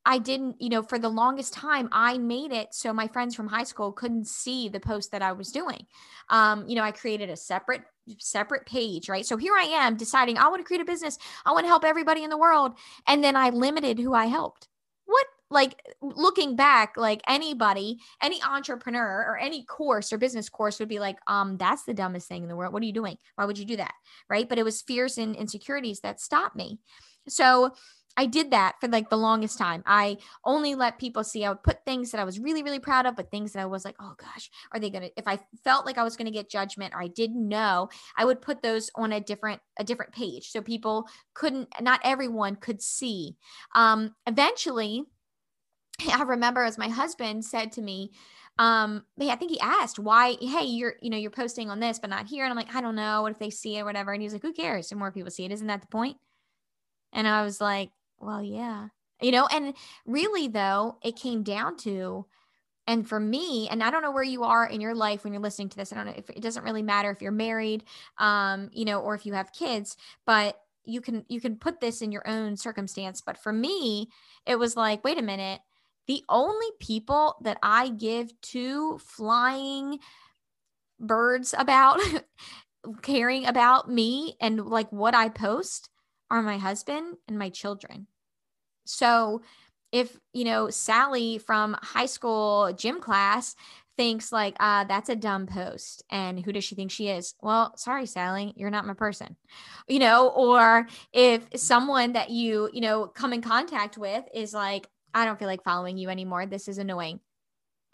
I 0.08 0.16
didn't, 0.16 0.56
you 0.58 0.70
know, 0.70 0.82
for 0.82 0.98
the 0.98 1.10
longest 1.10 1.52
time, 1.52 1.90
I 1.92 2.16
made 2.16 2.50
it 2.50 2.72
so 2.72 2.94
my 2.94 3.08
friends 3.08 3.34
from 3.34 3.46
high 3.46 3.64
school 3.64 3.92
couldn't 3.92 4.26
see 4.26 4.70
the 4.70 4.80
post 4.80 5.12
that 5.12 5.20
I 5.20 5.32
was 5.32 5.52
doing. 5.52 5.84
Um, 6.30 6.66
you 6.66 6.76
know, 6.76 6.82
I 6.82 6.92
created 6.92 7.28
a 7.28 7.36
separate 7.36 7.82
separate 8.18 8.64
page, 8.64 9.10
right? 9.10 9.26
So 9.26 9.36
here 9.36 9.52
I 9.54 9.64
am 9.64 9.98
deciding 9.98 10.38
I 10.38 10.48
want 10.48 10.60
to 10.60 10.64
create 10.64 10.80
a 10.80 10.86
business. 10.86 11.18
I 11.44 11.52
want 11.52 11.64
to 11.64 11.68
help 11.68 11.84
everybody 11.84 12.24
in 12.24 12.30
the 12.30 12.38
world, 12.38 12.72
and 13.06 13.22
then 13.22 13.36
I 13.36 13.50
limited 13.50 13.98
who 13.98 14.14
I 14.14 14.26
helped. 14.26 14.68
What 15.04 15.26
like 15.50 15.80
looking 16.02 16.56
back, 16.56 16.94
like 16.96 17.22
anybody, 17.26 17.98
any 18.22 18.42
entrepreneur 18.42 19.24
or 19.28 19.38
any 19.38 19.64
course 19.64 20.12
or 20.12 20.18
business 20.18 20.48
course 20.48 20.78
would 20.78 20.88
be 20.88 20.98
like, 20.98 21.18
um, 21.26 21.56
that's 21.56 21.84
the 21.84 21.94
dumbest 21.94 22.28
thing 22.28 22.42
in 22.42 22.48
the 22.48 22.56
world. 22.56 22.72
What 22.72 22.82
are 22.82 22.86
you 22.86 22.92
doing? 22.92 23.16
Why 23.36 23.44
would 23.44 23.58
you 23.58 23.64
do 23.64 23.76
that? 23.76 23.94
Right. 24.28 24.48
But 24.48 24.58
it 24.58 24.64
was 24.64 24.82
fears 24.82 25.18
and 25.18 25.34
insecurities 25.34 26.00
that 26.00 26.20
stopped 26.20 26.56
me. 26.56 26.78
So 27.28 27.72
I 28.18 28.26
did 28.26 28.50
that 28.50 28.74
for 28.80 28.88
like 28.88 29.10
the 29.10 29.16
longest 29.16 29.58
time. 29.58 29.84
I 29.86 30.18
only 30.44 30.74
let 30.74 30.98
people 30.98 31.22
see. 31.22 31.44
I 31.44 31.50
would 31.50 31.62
put 31.62 31.84
things 31.84 32.10
that 32.10 32.20
I 32.20 32.24
was 32.24 32.40
really, 32.40 32.64
really 32.64 32.80
proud 32.80 33.06
of, 33.06 33.14
but 33.14 33.30
things 33.30 33.52
that 33.52 33.60
I 33.60 33.66
was 33.66 33.84
like, 33.84 33.94
oh 34.00 34.14
gosh, 34.18 34.50
are 34.72 34.80
they 34.80 34.90
gonna? 34.90 35.10
If 35.16 35.28
I 35.28 35.38
felt 35.62 35.86
like 35.86 35.98
I 35.98 36.02
was 36.02 36.16
gonna 36.16 36.32
get 36.32 36.50
judgment 36.50 36.94
or 36.94 37.00
I 37.00 37.06
didn't 37.06 37.48
know, 37.48 37.90
I 38.16 38.24
would 38.24 38.42
put 38.42 38.60
those 38.60 38.90
on 38.96 39.12
a 39.12 39.20
different 39.20 39.60
a 39.78 39.84
different 39.84 40.12
page 40.12 40.50
so 40.50 40.60
people 40.60 41.06
couldn't. 41.32 41.68
Not 41.80 42.00
everyone 42.02 42.56
could 42.56 42.82
see. 42.82 43.36
Um, 43.76 44.16
eventually, 44.26 45.04
I 46.12 46.22
remember 46.22 46.62
as 46.62 46.78
my 46.78 46.88
husband 46.88 47.44
said 47.44 47.72
to 47.72 47.82
me, 47.82 48.12
um 48.58 49.04
I 49.20 49.36
think 49.36 49.52
he 49.52 49.60
asked 49.60 49.98
why 49.98 50.36
hey 50.40 50.64
you're 50.64 50.94
you 51.00 51.10
know 51.10 51.16
you're 51.16 51.30
posting 51.30 51.70
on 51.70 51.78
this 51.80 51.98
but 52.00 52.10
not 52.10 52.26
here 52.26 52.44
and 52.44 52.50
I'm 52.50 52.56
like 52.56 52.74
I 52.74 52.80
don't 52.80 52.96
know 52.96 53.22
what 53.22 53.30
if 53.32 53.38
they 53.38 53.50
see 53.50 53.76
it 53.76 53.82
or 53.82 53.84
whatever 53.84 54.12
and 54.12 54.20
he 54.20 54.26
was 54.26 54.32
like 54.32 54.42
who 54.42 54.52
cares 54.52 54.90
And 54.90 54.98
more 54.98 55.12
people 55.12 55.30
see 55.30 55.44
it 55.44 55.52
isn't 55.52 55.66
that 55.68 55.80
the 55.80 55.86
point? 55.86 56.16
point 56.16 56.18
and 57.12 57.28
I 57.28 57.42
was 57.42 57.60
like, 57.60 57.90
well, 58.18 58.42
yeah. 58.42 58.88
You 59.22 59.32
know, 59.32 59.48
and 59.52 59.74
really 60.06 60.48
though, 60.48 60.98
it 61.02 61.16
came 61.16 61.42
down 61.42 61.76
to 61.78 62.26
and 62.86 63.06
for 63.06 63.20
me, 63.20 63.68
and 63.70 63.82
I 63.82 63.90
don't 63.90 64.02
know 64.02 64.10
where 64.12 64.22
you 64.22 64.44
are 64.44 64.66
in 64.66 64.80
your 64.80 64.94
life 64.94 65.22
when 65.24 65.32
you're 65.32 65.42
listening 65.42 65.68
to 65.70 65.76
this. 65.76 65.92
I 65.92 65.96
don't 65.96 66.06
know 66.06 66.14
if 66.16 66.30
it 66.30 66.40
doesn't 66.40 66.64
really 66.64 66.82
matter 66.82 67.10
if 67.10 67.20
you're 67.20 67.32
married, 67.32 67.84
um, 68.16 68.70
you 68.72 68.84
know, 68.86 69.00
or 69.00 69.14
if 69.14 69.26
you 69.26 69.34
have 69.34 69.52
kids, 69.52 69.96
but 70.26 70.58
you 70.84 71.02
can 71.02 71.24
you 71.28 71.40
can 71.40 71.56
put 71.56 71.80
this 71.80 72.00
in 72.00 72.12
your 72.12 72.26
own 72.26 72.56
circumstance. 72.56 73.20
But 73.20 73.36
for 73.36 73.52
me, 73.52 74.08
it 74.46 74.58
was 74.58 74.74
like, 74.76 75.04
wait 75.04 75.18
a 75.18 75.22
minute, 75.22 75.60
the 76.08 76.24
only 76.28 76.66
people 76.80 77.36
that 77.42 77.58
I 77.62 77.90
give 77.90 78.32
to 78.40 78.98
flying 78.98 80.00
birds 80.98 81.54
about 81.56 82.00
caring 83.02 83.46
about 83.46 83.90
me 83.90 84.36
and 84.40 84.66
like 84.66 84.90
what 84.90 85.14
I 85.14 85.28
post 85.28 85.90
are 86.30 86.42
my 86.42 86.58
husband 86.58 87.16
and 87.28 87.38
my 87.38 87.50
children. 87.50 88.06
So 88.86 89.42
if, 89.92 90.18
you 90.32 90.44
know, 90.44 90.70
Sally 90.70 91.38
from 91.38 91.76
high 91.80 92.06
school 92.06 92.72
gym 92.74 93.00
class 93.00 93.54
thinks 93.96 94.32
like, 94.32 94.56
uh, 94.60 94.84
that's 94.84 95.08
a 95.08 95.16
dumb 95.16 95.46
post. 95.46 96.04
And 96.10 96.42
who 96.42 96.52
does 96.52 96.64
she 96.64 96.74
think 96.74 96.90
she 96.90 97.08
is? 97.08 97.34
Well, 97.42 97.76
sorry, 97.76 98.06
Sally, 98.06 98.54
you're 98.56 98.70
not 98.70 98.86
my 98.86 98.94
person. 98.94 99.36
You 99.88 99.98
know, 99.98 100.28
or 100.28 100.86
if 101.12 101.42
someone 101.56 102.12
that 102.12 102.30
you, 102.30 102.70
you 102.72 102.80
know, 102.80 103.06
come 103.06 103.32
in 103.32 103.42
contact 103.42 103.98
with 103.98 104.24
is 104.34 104.54
like, 104.54 104.88
I 105.14 105.24
don't 105.24 105.38
feel 105.38 105.48
like 105.48 105.64
following 105.64 105.98
you 105.98 106.08
anymore. 106.08 106.46
This 106.46 106.68
is 106.68 106.78
annoying. 106.78 107.20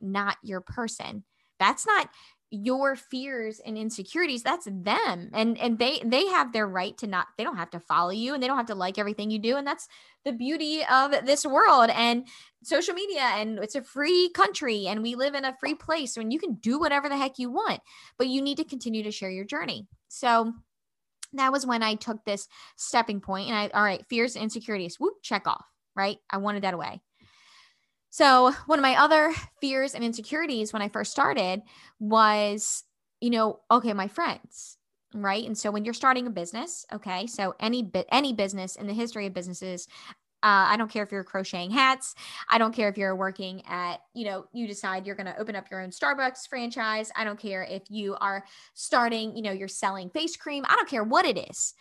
Not 0.00 0.37
your 0.42 0.61
person. 0.61 1.25
That's 1.59 1.87
not 1.87 2.09
your 2.50 2.94
fears 2.94 3.61
and 3.66 3.76
insecurities 3.76 4.44
that's 4.44 4.68
them 4.71 5.28
and 5.33 5.59
and 5.59 5.76
they 5.76 6.00
they 6.04 6.25
have 6.26 6.52
their 6.52 6.68
right 6.68 6.97
to 6.97 7.04
not 7.04 7.26
they 7.37 7.42
don't 7.42 7.56
have 7.56 7.71
to 7.71 7.80
follow 7.80 8.11
you 8.11 8.33
and 8.33 8.40
they 8.40 8.47
don't 8.47 8.59
have 8.59 8.66
to 8.66 8.76
like 8.76 8.97
everything 8.97 9.28
you 9.28 9.40
do 9.40 9.56
and 9.56 9.66
that's 9.66 9.88
the 10.25 10.33
beauty 10.33 10.85
of 10.88 11.11
this 11.26 11.44
world 11.44 11.90
and 11.90 12.28
social 12.62 12.94
media 12.94 13.23
and 13.23 13.59
it's 13.59 13.75
a 13.75 13.83
free 13.83 14.30
country 14.35 14.87
and 14.87 15.02
we 15.02 15.16
live 15.16 15.35
in 15.35 15.44
a 15.44 15.56
free 15.59 15.75
place 15.75 16.16
and 16.16 16.33
you 16.33 16.38
can 16.38 16.54
do 16.54 16.78
whatever 16.78 17.09
the 17.09 17.16
heck 17.16 17.40
you 17.40 17.50
want 17.50 17.80
but 18.18 18.28
you 18.28 18.40
need 18.40 18.56
to 18.56 18.64
continue 18.64 19.02
to 19.02 19.11
share 19.11 19.30
your 19.30 19.44
journey 19.44 19.88
so 20.06 20.52
that 21.35 21.52
was 21.52 21.66
when 21.66 21.83
I 21.83 21.94
took 21.94 22.25
this 22.25 22.49
stepping 22.76 23.21
point 23.21 23.49
and 23.49 23.56
I, 23.56 23.68
all 23.68 23.83
right, 23.83 24.04
fears 24.09 24.37
and 24.37 24.44
insecurities, 24.44 24.99
whoop, 24.99 25.14
check 25.23 25.47
off, 25.47 25.64
right? 25.95 26.19
I 26.31 26.39
wanted 26.39 26.63
that 26.63 26.75
away. 26.75 27.01
So, 28.11 28.53
one 28.67 28.79
of 28.79 28.83
my 28.85 28.95
other 28.95 29.35
fears 29.61 29.95
and 29.95 30.05
insecurities 30.05 30.73
when 30.73 30.83
I 30.83 30.89
first 30.89 31.11
started 31.11 31.63
was, 31.99 32.85
you 33.21 33.31
know, 33.31 33.61
okay, 33.71 33.93
my 33.93 34.07
friends, 34.07 34.79
right? 35.15 35.45
And 35.45 35.59
so 35.59 35.71
when 35.71 35.85
you're 35.85 35.95
starting 35.95 36.27
a 36.27 36.31
business, 36.31 36.87
okay, 36.93 37.27
so 37.27 37.55
any 37.59 37.83
bit 37.83 38.07
any 38.13 38.33
business 38.33 38.77
in 38.77 38.87
the 38.87 38.93
history 38.93 39.27
of 39.27 39.35
businesses, 39.35 39.89
uh, 40.45 40.69
I 40.69 40.77
don't 40.77 40.91
care 40.91 41.03
if 41.03 41.11
you're 41.11 41.25
crocheting 41.25 41.71
hats. 41.71 42.15
I 42.51 42.59
don't 42.59 42.75
care 42.75 42.91
if 42.91 42.99
you're 42.99 43.17
working 43.17 43.63
at, 43.67 44.03
you 44.13 44.27
know, 44.27 44.45
you 44.53 44.67
decide 44.67 45.07
you're 45.07 45.17
going 45.17 45.27
to 45.27 45.39
open 45.39 45.57
up 45.57 45.71
your 45.71 45.81
own 45.81 45.89
Starbucks 45.89 46.47
franchise. 46.49 47.11
I 47.17 47.25
don't 47.25 47.39
care 47.39 47.63
if 47.63 47.83
you 47.89 48.15
are 48.21 48.45
starting, 48.75 49.35
you 49.35 49.43
know, 49.43 49.53
you're 49.53 49.69
selling 49.69 50.11
face 50.11 50.37
cream. 50.37 50.67
I 50.69 50.77
don't 50.77 50.89
care 50.89 51.03
what 51.03 51.25
it 51.25 51.49
is. 51.51 51.73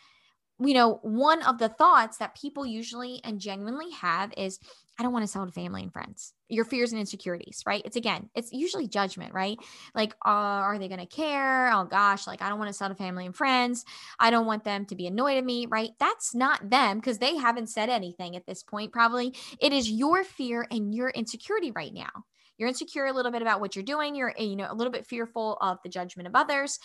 You 0.60 0.74
know, 0.74 1.00
one 1.02 1.42
of 1.44 1.58
the 1.58 1.70
thoughts 1.70 2.18
that 2.18 2.40
people 2.40 2.66
usually 2.66 3.22
and 3.24 3.40
genuinely 3.40 3.92
have 3.92 4.32
is, 4.38 4.60
I 5.00 5.04
don't 5.04 5.12
want 5.12 5.24
to 5.24 5.32
sell 5.32 5.46
to 5.46 5.52
family 5.52 5.82
and 5.82 5.92
friends. 5.92 6.34
Your 6.50 6.66
fears 6.66 6.92
and 6.92 7.00
insecurities, 7.00 7.64
right? 7.66 7.82
It's 7.84 7.96
again, 7.96 8.30
it's 8.36 8.54
usually 8.54 8.88
judgment, 8.88 9.34
right? 9.34 9.58
Like, 9.96 10.14
uh, 10.24 10.30
are 10.30 10.78
they 10.78 10.88
going 10.88 11.00
to 11.00 11.08
care? 11.08 11.72
Oh 11.74 11.86
gosh, 11.86 12.28
like 12.28 12.44
I 12.44 12.50
don't 12.50 12.60
want 12.60 12.70
to 12.70 12.74
sell 12.74 12.90
to 12.90 12.96
family 12.96 13.26
and 13.26 13.36
friends. 13.36 13.86
I 14.20 14.30
don't 14.30 14.46
want 14.46 14.64
them 14.64 14.86
to 14.86 14.96
be 14.96 15.08
annoyed 15.08 15.38
at 15.38 15.44
me, 15.44 15.66
right? 15.66 15.90
That's 16.00 16.36
not 16.36 16.70
them 16.70 17.00
because 17.00 17.18
they 17.18 17.36
haven't 17.38 17.70
said 17.70 17.90
anything 17.90 18.36
at 18.36 18.46
this 18.46 18.62
point, 18.62 18.92
probably. 18.92 19.36
It 19.60 19.74
is 19.74 19.90
your 19.90 20.24
fear 20.24 20.68
and 20.70 20.94
your 20.94 21.10
insecurity 21.10 21.72
right 21.72 21.94
now. 21.94 22.12
You're 22.58 22.70
insecure 22.70 23.08
a 23.08 23.14
little 23.14 23.32
bit 23.32 23.42
about 23.42 23.60
what 23.60 23.76
you're 23.76 23.84
doing. 23.84 24.14
You're, 24.16 24.34
you 24.38 24.56
know, 24.56 24.68
a 24.70 24.76
little 24.76 24.94
bit 24.94 25.08
fearful 25.08 25.58
of 25.60 25.80
the 25.84 25.90
judgment 25.90 26.28
of 26.28 26.36
others. 26.36 26.78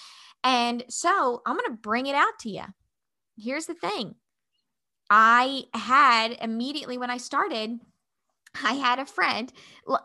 And 0.42 0.82
so 0.88 1.42
I'm 1.44 1.56
going 1.56 1.70
to 1.70 1.76
bring 1.76 2.06
it 2.06 2.14
out 2.14 2.38
to 2.40 2.50
you. 2.50 2.64
Here's 3.38 3.66
the 3.66 3.75
thing. 3.75 4.16
I 5.11 5.64
had 5.73 6.33
immediately 6.40 6.99
when 6.99 7.11
I 7.11 7.16
started, 7.16 7.78
I 8.62 8.75
had 8.75 8.99
a 8.99 9.07
friend, 9.07 9.52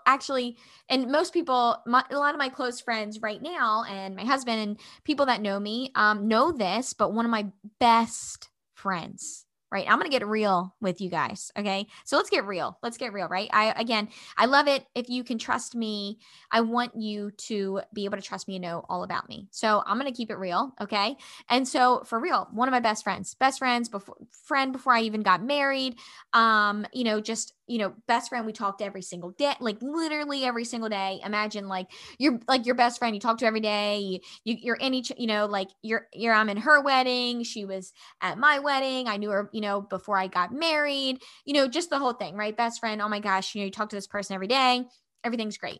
actually, 0.05 0.57
and 0.87 1.11
most 1.11 1.33
people, 1.33 1.77
my, 1.85 2.03
a 2.09 2.17
lot 2.17 2.33
of 2.33 2.39
my 2.39 2.49
close 2.49 2.79
friends 2.79 3.21
right 3.21 3.41
now, 3.41 3.83
and 3.89 4.15
my 4.15 4.23
husband 4.23 4.61
and 4.61 4.79
people 5.03 5.25
that 5.25 5.41
know 5.41 5.59
me 5.59 5.91
um, 5.95 6.27
know 6.27 6.51
this, 6.51 6.93
but 6.93 7.13
one 7.13 7.25
of 7.25 7.31
my 7.31 7.47
best 7.79 8.49
friends 8.73 9.45
right? 9.73 9.89
I'm 9.89 9.97
going 9.97 10.09
to 10.09 10.17
get 10.17 10.25
real 10.25 10.75
with 10.79 11.01
you 11.01 11.09
guys. 11.09 11.51
Okay. 11.57 11.87
So 12.05 12.15
let's 12.15 12.29
get 12.29 12.45
real. 12.45 12.77
Let's 12.83 12.97
get 12.97 13.11
real, 13.11 13.27
right? 13.27 13.49
I, 13.51 13.73
again, 13.75 14.07
I 14.37 14.45
love 14.45 14.67
it. 14.67 14.85
If 14.93 15.09
you 15.09 15.23
can 15.23 15.39
trust 15.39 15.75
me, 15.75 16.19
I 16.51 16.61
want 16.61 16.95
you 16.95 17.31
to 17.31 17.81
be 17.91 18.05
able 18.05 18.17
to 18.17 18.23
trust 18.23 18.47
me 18.47 18.57
and 18.57 18.61
know 18.61 18.85
all 18.87 19.03
about 19.03 19.27
me. 19.27 19.47
So 19.49 19.81
I'm 19.87 19.99
going 19.99 20.11
to 20.11 20.15
keep 20.15 20.29
it 20.29 20.37
real. 20.37 20.73
Okay. 20.79 21.17
And 21.49 21.67
so 21.67 22.03
for 22.05 22.19
real, 22.19 22.47
one 22.51 22.67
of 22.67 22.71
my 22.71 22.79
best 22.79 23.03
friends, 23.03 23.33
best 23.33 23.57
friends 23.57 23.89
before 23.89 24.15
friend 24.45 24.71
before 24.71 24.93
I 24.93 25.01
even 25.01 25.23
got 25.23 25.41
married, 25.43 25.95
um, 26.33 26.85
you 26.93 27.03
know, 27.03 27.19
just 27.19 27.53
you 27.67 27.77
know, 27.77 27.93
best 28.07 28.29
friend 28.29 28.45
we 28.45 28.51
talked 28.51 28.81
every 28.81 29.01
single 29.01 29.31
day, 29.31 29.53
like 29.59 29.77
literally 29.81 30.43
every 30.43 30.65
single 30.65 30.89
day. 30.89 31.21
Imagine 31.25 31.67
like 31.67 31.87
you're 32.17 32.39
like 32.47 32.65
your 32.65 32.75
best 32.75 32.99
friend 32.99 33.15
you 33.15 33.21
talk 33.21 33.37
to 33.39 33.45
every 33.45 33.61
day. 33.61 33.99
You, 33.99 34.19
you 34.43 34.57
you're 34.61 34.75
in 34.75 34.93
each, 34.93 35.11
you 35.17 35.27
know, 35.27 35.45
like 35.45 35.69
you're 35.81 36.07
you're 36.13 36.33
I'm 36.33 36.49
in 36.49 36.57
her 36.57 36.81
wedding. 36.81 37.43
She 37.43 37.65
was 37.65 37.93
at 38.21 38.37
my 38.37 38.59
wedding. 38.59 39.07
I 39.07 39.17
knew 39.17 39.29
her, 39.29 39.49
you 39.53 39.61
know, 39.61 39.81
before 39.81 40.17
I 40.17 40.27
got 40.27 40.53
married. 40.53 41.21
You 41.45 41.53
know, 41.53 41.67
just 41.67 41.89
the 41.89 41.99
whole 41.99 42.13
thing, 42.13 42.35
right? 42.35 42.55
Best 42.55 42.79
friend. 42.79 43.01
Oh 43.01 43.09
my 43.09 43.19
gosh, 43.19 43.55
you 43.55 43.61
know, 43.61 43.65
you 43.65 43.71
talk 43.71 43.89
to 43.89 43.95
this 43.95 44.07
person 44.07 44.35
every 44.35 44.47
day. 44.47 44.83
Everything's 45.23 45.57
great, 45.57 45.79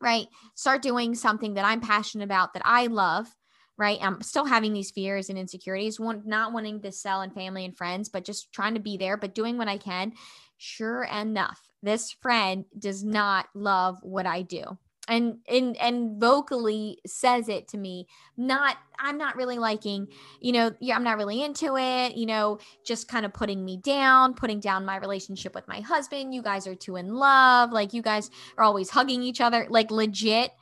right? 0.00 0.26
Start 0.54 0.82
doing 0.82 1.14
something 1.14 1.54
that 1.54 1.64
I'm 1.64 1.80
passionate 1.80 2.24
about 2.24 2.54
that 2.54 2.62
I 2.64 2.86
love 2.86 3.26
right? 3.76 3.98
I'm 4.00 4.20
still 4.22 4.44
having 4.44 4.72
these 4.72 4.90
fears 4.90 5.28
and 5.28 5.38
insecurities, 5.38 5.98
not 6.00 6.52
wanting 6.52 6.80
to 6.82 6.92
sell 6.92 7.22
and 7.22 7.34
family 7.34 7.64
and 7.64 7.76
friends, 7.76 8.08
but 8.08 8.24
just 8.24 8.52
trying 8.52 8.74
to 8.74 8.80
be 8.80 8.96
there, 8.96 9.16
but 9.16 9.34
doing 9.34 9.58
what 9.58 9.68
I 9.68 9.78
can 9.78 10.12
sure 10.56 11.04
enough, 11.04 11.60
this 11.82 12.10
friend 12.10 12.64
does 12.78 13.04
not 13.04 13.46
love 13.54 13.98
what 14.02 14.26
I 14.26 14.42
do. 14.42 14.78
And 15.06 15.40
and 15.46 15.76
and 15.76 16.18
vocally 16.18 16.96
says 17.06 17.50
it 17.50 17.68
to 17.68 17.76
me. 17.76 18.06
Not 18.38 18.78
I'm 18.98 19.18
not 19.18 19.36
really 19.36 19.58
liking, 19.58 20.08
you 20.40 20.52
know, 20.52 20.72
yeah, 20.80 20.96
I'm 20.96 21.04
not 21.04 21.18
really 21.18 21.42
into 21.42 21.76
it, 21.76 22.16
you 22.16 22.24
know, 22.24 22.58
just 22.86 23.06
kind 23.06 23.26
of 23.26 23.34
putting 23.34 23.62
me 23.62 23.76
down, 23.76 24.32
putting 24.32 24.60
down 24.60 24.86
my 24.86 24.96
relationship 24.96 25.54
with 25.54 25.68
my 25.68 25.80
husband. 25.80 26.32
You 26.34 26.40
guys 26.40 26.66
are 26.66 26.74
too 26.74 26.96
in 26.96 27.12
love. 27.12 27.70
Like 27.70 27.92
you 27.92 28.00
guys 28.00 28.30
are 28.56 28.64
always 28.64 28.88
hugging 28.88 29.22
each 29.22 29.42
other. 29.42 29.66
Like 29.68 29.90
legit, 29.90 30.52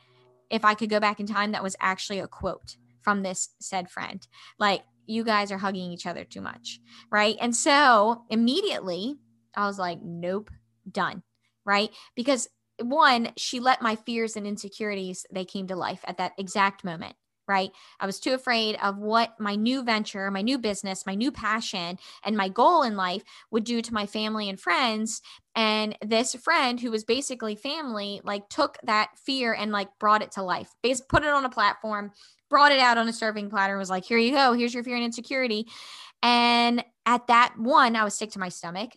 if 0.50 0.64
I 0.64 0.74
could 0.74 0.90
go 0.90 0.98
back 0.98 1.20
in 1.20 1.26
time, 1.26 1.52
that 1.52 1.62
was 1.62 1.76
actually 1.78 2.18
a 2.18 2.26
quote 2.26 2.76
from 3.02 3.22
this 3.22 3.50
said 3.60 3.90
friend. 3.90 4.26
Like, 4.58 4.82
you 5.06 5.24
guys 5.24 5.50
are 5.50 5.58
hugging 5.58 5.90
each 5.90 6.06
other 6.06 6.24
too 6.24 6.40
much. 6.40 6.80
Right. 7.10 7.36
And 7.40 7.54
so 7.54 8.24
immediately 8.30 9.16
I 9.54 9.66
was 9.66 9.78
like, 9.78 9.98
nope, 10.02 10.50
done. 10.90 11.22
Right. 11.64 11.90
Because 12.14 12.48
one, 12.80 13.32
she 13.36 13.60
let 13.60 13.82
my 13.82 13.96
fears 13.96 14.36
and 14.36 14.46
insecurities, 14.46 15.26
they 15.32 15.44
came 15.44 15.66
to 15.68 15.76
life 15.76 16.00
at 16.04 16.18
that 16.18 16.32
exact 16.38 16.84
moment. 16.84 17.14
Right. 17.48 17.72
I 17.98 18.06
was 18.06 18.20
too 18.20 18.34
afraid 18.34 18.76
of 18.80 18.98
what 18.98 19.38
my 19.40 19.56
new 19.56 19.82
venture, 19.82 20.30
my 20.30 20.42
new 20.42 20.58
business, 20.58 21.04
my 21.04 21.16
new 21.16 21.32
passion, 21.32 21.98
and 22.24 22.36
my 22.36 22.48
goal 22.48 22.84
in 22.84 22.96
life 22.96 23.24
would 23.50 23.64
do 23.64 23.82
to 23.82 23.92
my 23.92 24.06
family 24.06 24.48
and 24.48 24.58
friends. 24.58 25.20
And 25.56 25.98
this 26.00 26.36
friend 26.36 26.80
who 26.80 26.92
was 26.92 27.02
basically 27.04 27.56
family, 27.56 28.20
like 28.22 28.48
took 28.48 28.78
that 28.84 29.10
fear 29.18 29.52
and 29.52 29.72
like 29.72 29.88
brought 29.98 30.22
it 30.22 30.30
to 30.32 30.42
life, 30.42 30.72
put 31.08 31.24
it 31.24 31.30
on 31.30 31.44
a 31.44 31.50
platform, 31.50 32.12
brought 32.52 32.70
it 32.70 32.78
out 32.78 32.98
on 32.98 33.08
a 33.08 33.12
serving 33.12 33.50
platter, 33.50 33.78
was 33.78 33.90
like, 33.90 34.04
here 34.04 34.18
you 34.18 34.30
go. 34.30 34.52
Here's 34.52 34.74
your 34.74 34.84
fear 34.84 34.94
and 34.94 35.04
insecurity. 35.04 35.66
And 36.22 36.84
at 37.06 37.26
that 37.26 37.54
one, 37.56 37.96
I 37.96 38.04
was 38.04 38.14
sick 38.14 38.30
to 38.32 38.38
my 38.38 38.50
stomach 38.50 38.90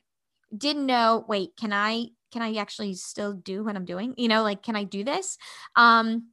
didn't 0.56 0.86
know, 0.86 1.26
wait, 1.28 1.56
can 1.58 1.74
I 1.74 2.08
can 2.32 2.42
I 2.42 2.56
actually 2.56 2.94
still 2.96 3.34
do 3.34 3.64
what 3.64 3.76
I'm 3.76 3.86
doing? 3.86 4.14
You 4.18 4.28
know, 4.28 4.44
like 4.44 4.62
can 4.62 4.76
I 4.76 4.84
do 4.84 5.04
this? 5.04 5.38
Um 5.76 6.30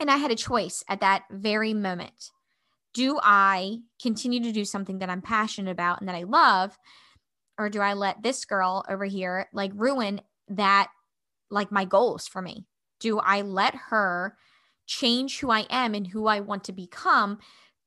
and 0.00 0.10
I 0.10 0.16
had 0.16 0.30
a 0.30 0.36
choice 0.36 0.84
at 0.88 1.00
that 1.00 1.24
very 1.30 1.74
moment. 1.74 2.30
Do 2.94 3.18
I 3.22 3.78
continue 4.00 4.42
to 4.42 4.52
do 4.52 4.64
something 4.64 4.98
that 4.98 5.10
I'm 5.10 5.22
passionate 5.22 5.70
about 5.70 6.00
and 6.00 6.08
that 6.08 6.16
I 6.16 6.22
love 6.22 6.76
or 7.58 7.68
do 7.68 7.80
I 7.80 7.94
let 7.94 8.22
this 8.22 8.44
girl 8.44 8.84
over 8.88 9.04
here 9.04 9.48
like 9.52 9.72
ruin 9.74 10.20
that 10.48 10.88
like 11.50 11.72
my 11.72 11.84
goals 11.84 12.28
for 12.28 12.40
me? 12.42 12.66
Do 13.00 13.18
I 13.18 13.42
let 13.42 13.74
her 13.74 14.36
change 14.88 15.38
who 15.38 15.50
I 15.50 15.66
am 15.70 15.94
and 15.94 16.06
who 16.06 16.26
I 16.26 16.40
want 16.40 16.64
to 16.64 16.72
become 16.72 17.38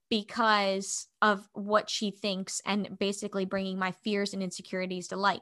because 0.10 1.08
of 1.22 1.46
what 1.54 1.90
she 1.90 2.12
thinks 2.12 2.62
and 2.66 2.98
basically 2.98 3.46
bringing 3.46 3.78
my 3.78 3.92
fears 3.92 4.34
and 4.34 4.42
insecurities 4.42 5.10
to 5.10 5.18
light? 5.18 5.42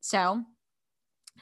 So, 0.00 0.42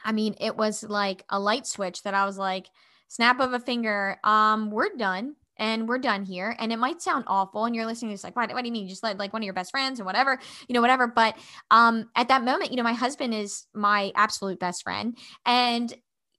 I 0.04 0.12
mean, 0.12 0.34
it 0.40 0.56
was 0.56 0.82
like 0.82 1.24
a 1.28 1.38
light 1.38 1.66
switch 1.66 2.02
that 2.02 2.14
I 2.14 2.24
was 2.24 2.38
like, 2.38 2.68
snap 3.08 3.40
of 3.40 3.52
a 3.52 3.60
finger, 3.60 4.18
um, 4.24 4.70
we're 4.70 4.96
done 4.96 5.36
and 5.58 5.86
we're 5.86 5.98
done 5.98 6.24
here. 6.24 6.56
And 6.58 6.72
it 6.72 6.78
might 6.78 7.02
sound 7.02 7.24
awful, 7.26 7.66
and 7.66 7.74
you're 7.74 7.86
listening 7.86 8.10
to 8.10 8.14
this 8.14 8.24
like, 8.24 8.34
what, 8.34 8.52
what 8.52 8.62
do 8.62 8.66
you 8.66 8.72
mean? 8.72 8.88
just 8.88 9.02
let 9.02 9.18
like 9.18 9.32
one 9.32 9.42
of 9.42 9.44
your 9.44 9.52
best 9.54 9.70
friends 9.70 10.00
and 10.00 10.06
whatever, 10.06 10.38
you 10.66 10.74
know, 10.74 10.80
whatever. 10.80 11.06
But 11.06 11.36
um, 11.70 12.08
at 12.16 12.28
that 12.28 12.42
moment, 12.42 12.70
you 12.70 12.76
know, 12.78 12.82
my 12.82 12.94
husband 12.94 13.34
is 13.34 13.66
my 13.74 14.12
absolute 14.14 14.58
best 14.58 14.82
friend, 14.82 15.16
and 15.44 15.92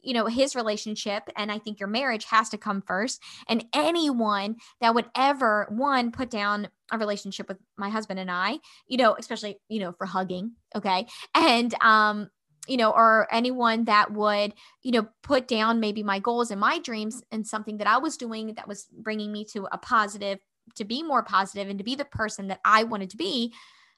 you 0.03 0.13
know 0.13 0.25
his 0.25 0.55
relationship 0.55 1.23
and 1.35 1.51
i 1.51 1.57
think 1.57 1.79
your 1.79 1.89
marriage 1.89 2.25
has 2.25 2.49
to 2.49 2.57
come 2.57 2.81
first. 2.81 3.21
And 3.47 3.65
anyone 3.73 4.57
that 4.81 4.93
would 4.93 5.05
ever 5.15 5.67
one 5.69 6.11
put 6.11 6.29
down 6.29 6.67
a 6.91 6.97
relationship 6.97 7.47
with 7.47 7.57
my 7.77 7.89
husband 7.89 8.19
and 8.19 8.29
i 8.29 8.59
you 8.87 8.97
know 8.97 9.15
especially 9.17 9.59
you 9.69 9.79
know 9.79 9.93
for 9.93 10.05
hugging 10.05 10.51
okay? 10.75 11.07
And 11.33 11.73
um 11.81 12.29
you 12.67 12.77
know 12.77 12.91
or 12.91 13.27
anyone 13.31 13.85
that 13.85 14.11
would 14.13 14.53
you 14.83 14.91
know 14.91 15.07
put 15.21 15.47
down 15.47 15.79
maybe 15.79 16.03
my 16.03 16.19
goals 16.19 16.51
and 16.51 16.59
my 16.59 16.79
dreams 16.79 17.23
and 17.31 17.45
something 17.45 17.77
that 17.77 17.87
i 17.87 17.97
was 17.97 18.17
doing 18.17 18.53
that 18.55 18.67
was 18.67 18.87
bringing 18.91 19.31
me 19.31 19.43
to 19.43 19.67
a 19.71 19.77
positive 19.77 20.39
to 20.75 20.85
be 20.85 21.03
more 21.03 21.23
positive 21.23 21.69
and 21.69 21.77
to 21.77 21.83
be 21.83 21.95
the 21.95 22.05
person 22.05 22.47
that 22.47 22.59
i 22.63 22.83
wanted 22.83 23.09
to 23.09 23.17
be 23.17 23.53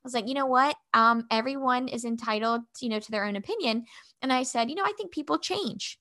was 0.05 0.13
like, 0.13 0.27
you 0.27 0.33
know 0.33 0.45
what? 0.45 0.77
Um, 0.93 1.25
everyone 1.29 1.89
is 1.89 2.05
entitled, 2.05 2.61
you 2.79 2.87
know, 2.87 2.99
to 2.99 3.11
their 3.11 3.25
own 3.25 3.35
opinion. 3.35 3.85
And 4.21 4.31
I 4.31 4.43
said, 4.43 4.69
you 4.69 4.75
know, 4.75 4.85
I 4.85 4.93
think 4.95 5.11
people 5.11 5.37
change. 5.37 5.99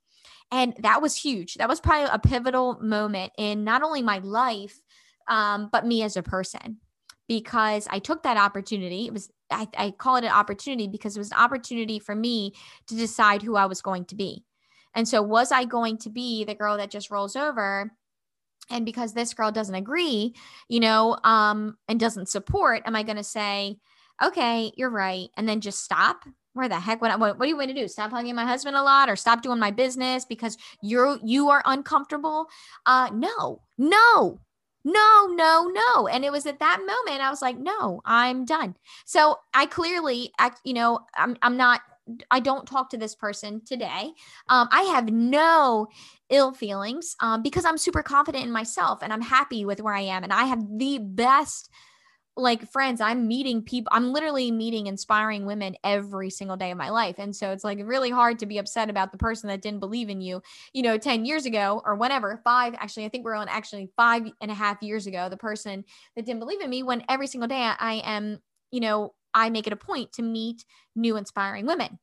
And 0.53 0.75
that 0.81 1.03
was 1.03 1.17
huge. 1.17 1.55
That 1.55 1.69
was 1.69 1.81
probably 1.81 2.09
a 2.13 2.19
pivotal 2.19 2.79
moment 2.81 3.33
in 3.37 3.65
not 3.65 3.83
only 3.83 4.03
my 4.03 4.19
life, 4.19 4.81
um, 5.27 5.69
but 5.73 5.87
me 5.87 6.03
as 6.03 6.17
a 6.17 6.23
person, 6.23 6.79
because 7.27 7.89
I 7.91 7.99
took 7.99 8.23
that 8.23 8.37
opportunity. 8.37 9.07
It 9.07 9.13
was, 9.13 9.31
I, 9.51 9.67
I 9.77 9.91
call 9.91 10.17
it 10.17 10.25
an 10.25 10.31
opportunity 10.31 10.87
because 10.87 11.17
it 11.17 11.21
was 11.21 11.33
an 11.33 11.39
opportunity 11.39 11.99
for 11.99 12.15
me 12.15 12.53
to 12.89 12.95
decide 12.95 13.43
who 13.43 13.57
I 13.57 13.67
was 13.67 13.81
going 13.81 14.05
to 14.07 14.15
be. 14.15 14.45
And 14.95 15.09
so, 15.09 15.23
was 15.23 15.51
I 15.51 15.65
going 15.65 15.99
to 15.99 16.11
be 16.11 16.45
the 16.45 16.55
girl 16.55 16.77
that 16.77 16.91
just 16.91 17.11
rolls 17.11 17.35
over? 17.35 17.91
And 18.71 18.87
because 18.87 19.13
this 19.13 19.35
girl 19.35 19.51
doesn't 19.51 19.75
agree, 19.75 20.35
you 20.69 20.81
know, 20.81 21.19
um, 21.25 21.77
and 21.89 21.99
doesn't 21.99 22.29
support, 22.29 22.83
am 22.87 22.97
I 22.97 23.03
going 23.03 23.17
to 23.17 23.25
say, 23.25 23.79
okay, 24.23 24.73
you're 24.77 24.91
right. 24.91 25.29
And 25.37 25.49
then 25.49 25.61
just 25.61 25.83
stop. 25.83 26.25
Where 26.53 26.69
the 26.69 26.79
heck? 26.79 27.03
What, 27.03 27.19
what, 27.19 27.41
are 27.41 27.47
you 27.47 27.57
going 27.57 27.69
to 27.69 27.75
do? 27.75 27.89
Stop 27.89 28.13
hugging 28.13 28.37
my 28.37 28.45
husband 28.45 28.77
a 28.77 28.83
lot 28.83 29.09
or 29.09 29.17
stop 29.17 29.43
doing 29.43 29.59
my 29.59 29.73
business 29.73 30.25
because 30.25 30.57
you're, 30.83 31.19
you 31.25 31.49
are 31.49 31.63
uncomfortable? 31.67 32.47
Uh, 32.87 33.11
no, 33.13 33.61
no, 33.77 34.39
no, 34.85 35.29
no, 35.33 35.73
no. 35.73 36.07
And 36.07 36.25
it 36.25 36.31
was 36.31 36.47
at 36.47 36.61
that 36.61 36.79
moment 36.79 37.23
I 37.23 37.31
was 37.31 37.43
like, 37.43 37.59
no, 37.59 38.03
I'm 38.05 38.45
done. 38.45 38.77
So 39.05 39.39
I 39.53 39.67
clearly, 39.67 40.31
act, 40.39 40.61
you 40.65 40.75
know, 40.75 41.01
I'm, 41.17 41.37
I'm 41.43 41.57
not, 41.57 41.81
I 42.31 42.39
don't 42.39 42.69
talk 42.69 42.91
to 42.91 42.99
this 42.99 43.15
person 43.15 43.63
today. 43.65 44.13
Um, 44.49 44.69
I 44.71 44.83
have 44.83 45.11
no 45.11 45.89
ill 46.29 46.53
feelings 46.53 47.17
um, 47.21 47.43
because 47.43 47.65
I'm 47.65 47.79
super 47.79 48.03
confident 48.03 48.45
in 48.45 48.53
myself 48.53 49.01
and 49.03 49.13
I'm 49.13 49.23
happy 49.23 49.65
with 49.65 49.81
where 49.81 49.95
I 49.95 50.03
am. 50.03 50.23
And 50.23 50.33
I 50.33 50.45
have 50.45 50.63
the 50.79 50.99
best 50.99 51.71
like 52.37 52.71
friends 52.71 53.01
i'm 53.01 53.29
meeting 53.29 53.63
people 53.63 53.91
i'm 53.95 54.13
literally 54.13 54.51
meeting 54.51 54.87
inspiring 54.87 55.47
women 55.47 55.77
every 55.85 56.31
single 56.31 56.57
day 56.57 56.71
of 56.71 56.79
my 56.79 56.91
life 56.91 57.17
and 57.19 57.35
so 57.35 57.51
it's 57.51 57.63
like 57.63 57.79
really 57.85 58.11
hard 58.11 58.39
to 58.39 58.47
be 58.47 58.59
upset 58.59 58.91
about 58.91 59.13
the 59.13 59.19
person 59.19 59.49
that 59.49 59.63
didn't 59.63 59.81
believe 59.81 60.09
in 60.09 60.21
you 60.21 60.43
you 60.73 60.83
know 60.83 60.99
10 60.99 61.25
years 61.25 61.47
ago 61.47 61.81
or 61.85 61.95
whatever 61.95 62.41
five 62.43 62.75
actually 62.75 63.05
i 63.05 63.09
think 63.09 63.25
we're 63.25 63.35
on 63.35 63.49
actually 63.49 63.89
five 63.97 64.25
and 64.41 64.51
a 64.51 64.55
half 64.55 64.83
years 64.83 65.07
ago 65.07 65.29
the 65.29 65.37
person 65.37 65.85
that 66.17 66.27
didn't 66.27 66.41
believe 66.41 66.61
in 66.61 66.71
me 66.71 66.83
when 66.83 67.05
every 67.09 67.27
single 67.27 67.49
day 67.49 67.71
i 67.79 68.03
am 68.05 68.41
you 68.71 68.81
know 68.81 69.15
i 69.33 69.49
make 69.49 69.67
it 69.67 69.73
a 69.73 69.77
point 69.77 70.13
to 70.13 70.23
meet 70.23 70.65
new 70.97 71.17
inspiring 71.17 71.67
women 71.67 71.99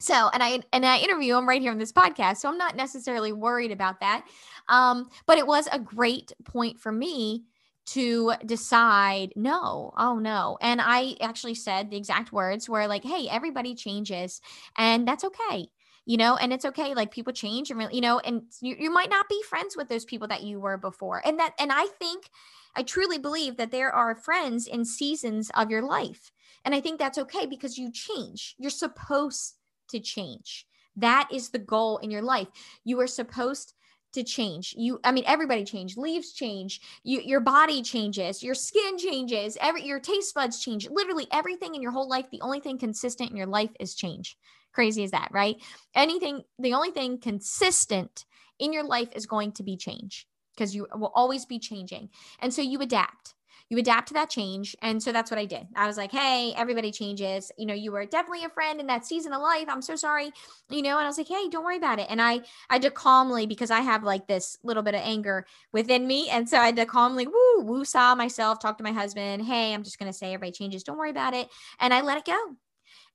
so, 0.00 0.30
and 0.32 0.42
I 0.44 0.60
and 0.72 0.86
I 0.86 0.98
interview 0.98 1.34
them 1.34 1.48
right 1.48 1.60
here 1.60 1.72
on 1.72 1.78
this 1.78 1.92
podcast, 1.92 2.36
so 2.36 2.48
I'm 2.48 2.56
not 2.56 2.76
necessarily 2.76 3.32
worried 3.32 3.72
about 3.72 3.98
that. 3.98 4.24
Um, 4.68 5.10
but 5.26 5.38
it 5.38 5.46
was 5.46 5.68
a 5.72 5.78
great 5.80 6.32
point 6.44 6.78
for 6.78 6.92
me 6.92 7.46
to 7.92 8.34
decide 8.44 9.32
no 9.34 9.92
oh 9.96 10.18
no 10.18 10.58
and 10.60 10.80
i 10.82 11.16
actually 11.22 11.54
said 11.54 11.90
the 11.90 11.96
exact 11.96 12.32
words 12.32 12.68
were 12.68 12.86
like 12.86 13.02
hey 13.02 13.26
everybody 13.30 13.74
changes 13.74 14.42
and 14.76 15.08
that's 15.08 15.24
okay 15.24 15.68
you 16.04 16.18
know 16.18 16.36
and 16.36 16.52
it's 16.52 16.66
okay 16.66 16.94
like 16.94 17.10
people 17.10 17.32
change 17.32 17.70
and 17.70 17.88
you 17.90 18.02
know 18.02 18.18
and 18.20 18.42
you, 18.60 18.76
you 18.78 18.90
might 18.90 19.08
not 19.08 19.28
be 19.28 19.42
friends 19.48 19.74
with 19.74 19.88
those 19.88 20.04
people 20.04 20.28
that 20.28 20.42
you 20.42 20.60
were 20.60 20.76
before 20.76 21.22
and 21.24 21.38
that 21.38 21.54
and 21.58 21.72
i 21.72 21.86
think 21.98 22.28
i 22.76 22.82
truly 22.82 23.16
believe 23.18 23.56
that 23.56 23.70
there 23.70 23.90
are 23.90 24.14
friends 24.14 24.66
in 24.66 24.84
seasons 24.84 25.50
of 25.54 25.70
your 25.70 25.82
life 25.82 26.30
and 26.66 26.74
i 26.74 26.80
think 26.80 26.98
that's 26.98 27.18
okay 27.18 27.46
because 27.46 27.78
you 27.78 27.90
change 27.90 28.54
you're 28.58 28.70
supposed 28.70 29.54
to 29.88 29.98
change 29.98 30.66
that 30.94 31.26
is 31.32 31.50
the 31.50 31.58
goal 31.58 31.96
in 31.98 32.10
your 32.10 32.22
life 32.22 32.48
you 32.84 33.00
are 33.00 33.06
supposed 33.06 33.72
to 34.12 34.22
change. 34.22 34.74
You, 34.76 35.00
I 35.04 35.12
mean, 35.12 35.24
everybody 35.26 35.64
change. 35.64 35.96
Leaves 35.96 36.32
change. 36.32 36.80
You, 37.02 37.20
your 37.20 37.40
body 37.40 37.82
changes. 37.82 38.42
Your 38.42 38.54
skin 38.54 38.98
changes. 38.98 39.56
Every 39.60 39.84
your 39.84 40.00
taste 40.00 40.34
buds 40.34 40.62
change. 40.62 40.88
Literally 40.90 41.26
everything 41.30 41.74
in 41.74 41.82
your 41.82 41.92
whole 41.92 42.08
life. 42.08 42.26
The 42.30 42.40
only 42.40 42.60
thing 42.60 42.78
consistent 42.78 43.30
in 43.30 43.36
your 43.36 43.46
life 43.46 43.70
is 43.78 43.94
change. 43.94 44.36
Crazy 44.72 45.04
as 45.04 45.10
that, 45.10 45.28
right? 45.32 45.56
Anything. 45.94 46.42
The 46.58 46.74
only 46.74 46.90
thing 46.90 47.18
consistent 47.18 48.24
in 48.58 48.72
your 48.72 48.84
life 48.84 49.08
is 49.14 49.26
going 49.26 49.52
to 49.52 49.62
be 49.62 49.76
change 49.76 50.26
because 50.54 50.74
you 50.74 50.86
will 50.94 51.12
always 51.14 51.46
be 51.46 51.58
changing, 51.58 52.08
and 52.40 52.52
so 52.52 52.62
you 52.62 52.80
adapt 52.80 53.34
you 53.70 53.78
adapt 53.78 54.08
to 54.08 54.14
that 54.14 54.30
change. 54.30 54.74
And 54.82 55.02
so 55.02 55.12
that's 55.12 55.30
what 55.30 55.38
I 55.38 55.44
did. 55.44 55.66
I 55.76 55.86
was 55.86 55.96
like, 55.96 56.10
hey, 56.10 56.54
everybody 56.56 56.90
changes. 56.90 57.52
You 57.58 57.66
know, 57.66 57.74
you 57.74 57.92
were 57.92 58.04
definitely 58.06 58.44
a 58.44 58.48
friend 58.48 58.80
in 58.80 58.86
that 58.86 59.04
season 59.04 59.32
of 59.32 59.42
life. 59.42 59.66
I'm 59.68 59.82
so 59.82 59.96
sorry. 59.96 60.30
You 60.70 60.82
know, 60.82 60.96
and 60.96 61.04
I 61.04 61.06
was 61.06 61.18
like, 61.18 61.28
hey, 61.28 61.48
don't 61.48 61.64
worry 61.64 61.76
about 61.76 61.98
it. 61.98 62.06
And 62.10 62.20
I 62.20 62.40
I 62.70 62.74
had 62.74 62.82
to 62.82 62.90
calmly 62.90 63.46
because 63.46 63.70
I 63.70 63.80
have 63.80 64.02
like 64.02 64.26
this 64.26 64.58
little 64.62 64.82
bit 64.82 64.94
of 64.94 65.02
anger 65.02 65.46
within 65.72 66.06
me. 66.06 66.28
And 66.30 66.48
so 66.48 66.58
I 66.58 66.66
had 66.66 66.76
to 66.76 66.86
calmly 66.86 67.26
woo, 67.26 67.62
woo 67.62 67.84
saw 67.84 68.14
myself, 68.14 68.58
talk 68.58 68.78
to 68.78 68.84
my 68.84 68.92
husband. 68.92 69.44
Hey, 69.44 69.74
I'm 69.74 69.82
just 69.82 69.98
gonna 69.98 70.12
say 70.12 70.32
everybody 70.32 70.52
changes. 70.52 70.82
Don't 70.82 70.98
worry 70.98 71.10
about 71.10 71.34
it. 71.34 71.48
And 71.80 71.92
I 71.92 72.00
let 72.00 72.18
it 72.18 72.24
go 72.24 72.56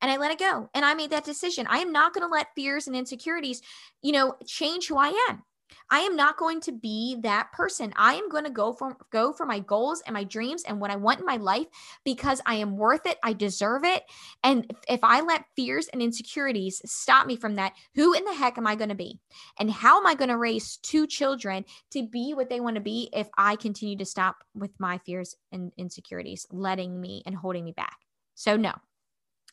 and 0.01 0.11
I 0.11 0.17
let 0.17 0.31
it 0.31 0.39
go. 0.39 0.69
And 0.73 0.83
I 0.83 0.93
made 0.93 1.11
that 1.11 1.23
decision. 1.23 1.65
I 1.69 1.77
am 1.77 1.91
not 1.91 2.13
going 2.13 2.27
to 2.27 2.31
let 2.31 2.53
fears 2.55 2.87
and 2.87 2.95
insecurities, 2.95 3.61
you 4.01 4.11
know, 4.11 4.35
change 4.45 4.87
who 4.87 4.97
I 4.97 5.13
am. 5.29 5.43
I 5.89 5.99
am 5.99 6.15
not 6.15 6.37
going 6.37 6.61
to 6.61 6.71
be 6.71 7.17
that 7.21 7.51
person. 7.51 7.93
I 7.95 8.15
am 8.15 8.29
going 8.29 8.43
to 8.43 8.49
go 8.49 8.73
for 8.73 8.97
go 9.11 9.33
for 9.33 9.45
my 9.45 9.59
goals 9.59 10.01
and 10.05 10.13
my 10.13 10.23
dreams 10.23 10.63
and 10.67 10.79
what 10.79 10.91
I 10.91 10.95
want 10.95 11.19
in 11.19 11.25
my 11.25 11.37
life 11.37 11.67
because 12.03 12.41
I 12.45 12.55
am 12.55 12.77
worth 12.77 13.05
it. 13.05 13.17
I 13.23 13.33
deserve 13.33 13.83
it. 13.83 14.03
And 14.43 14.65
if, 14.69 14.77
if 14.87 14.99
I 15.03 15.21
let 15.21 15.45
fears 15.55 15.87
and 15.87 16.01
insecurities 16.01 16.81
stop 16.85 17.27
me 17.27 17.35
from 17.35 17.55
that, 17.55 17.73
who 17.95 18.13
in 18.13 18.25
the 18.25 18.33
heck 18.33 18.57
am 18.57 18.67
I 18.67 18.75
going 18.75 18.89
to 18.89 18.95
be? 18.95 19.19
And 19.59 19.71
how 19.71 19.99
am 19.99 20.07
I 20.07 20.15
going 20.15 20.29
to 20.29 20.37
raise 20.37 20.77
two 20.77 21.07
children 21.07 21.65
to 21.91 22.07
be 22.07 22.33
what 22.33 22.49
they 22.49 22.59
want 22.59 22.75
to 22.75 22.81
be 22.81 23.09
if 23.13 23.29
I 23.37 23.55
continue 23.55 23.97
to 23.97 24.05
stop 24.05 24.43
with 24.55 24.71
my 24.79 24.97
fears 24.99 25.35
and 25.51 25.71
insecurities 25.77 26.47
letting 26.51 26.99
me 26.99 27.23
and 27.25 27.35
holding 27.35 27.63
me 27.63 27.71
back? 27.71 27.97
So 28.35 28.57
no. 28.57 28.73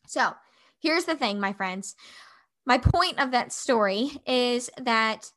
So, 0.07 0.33
here's 0.81 1.05
the 1.05 1.15
thing, 1.15 1.39
my 1.39 1.53
friends. 1.53 1.95
My 2.67 2.79
point 2.79 3.21
of 3.21 3.31
that 3.31 3.53
story 3.53 4.11
is 4.27 4.71
that 4.79 5.31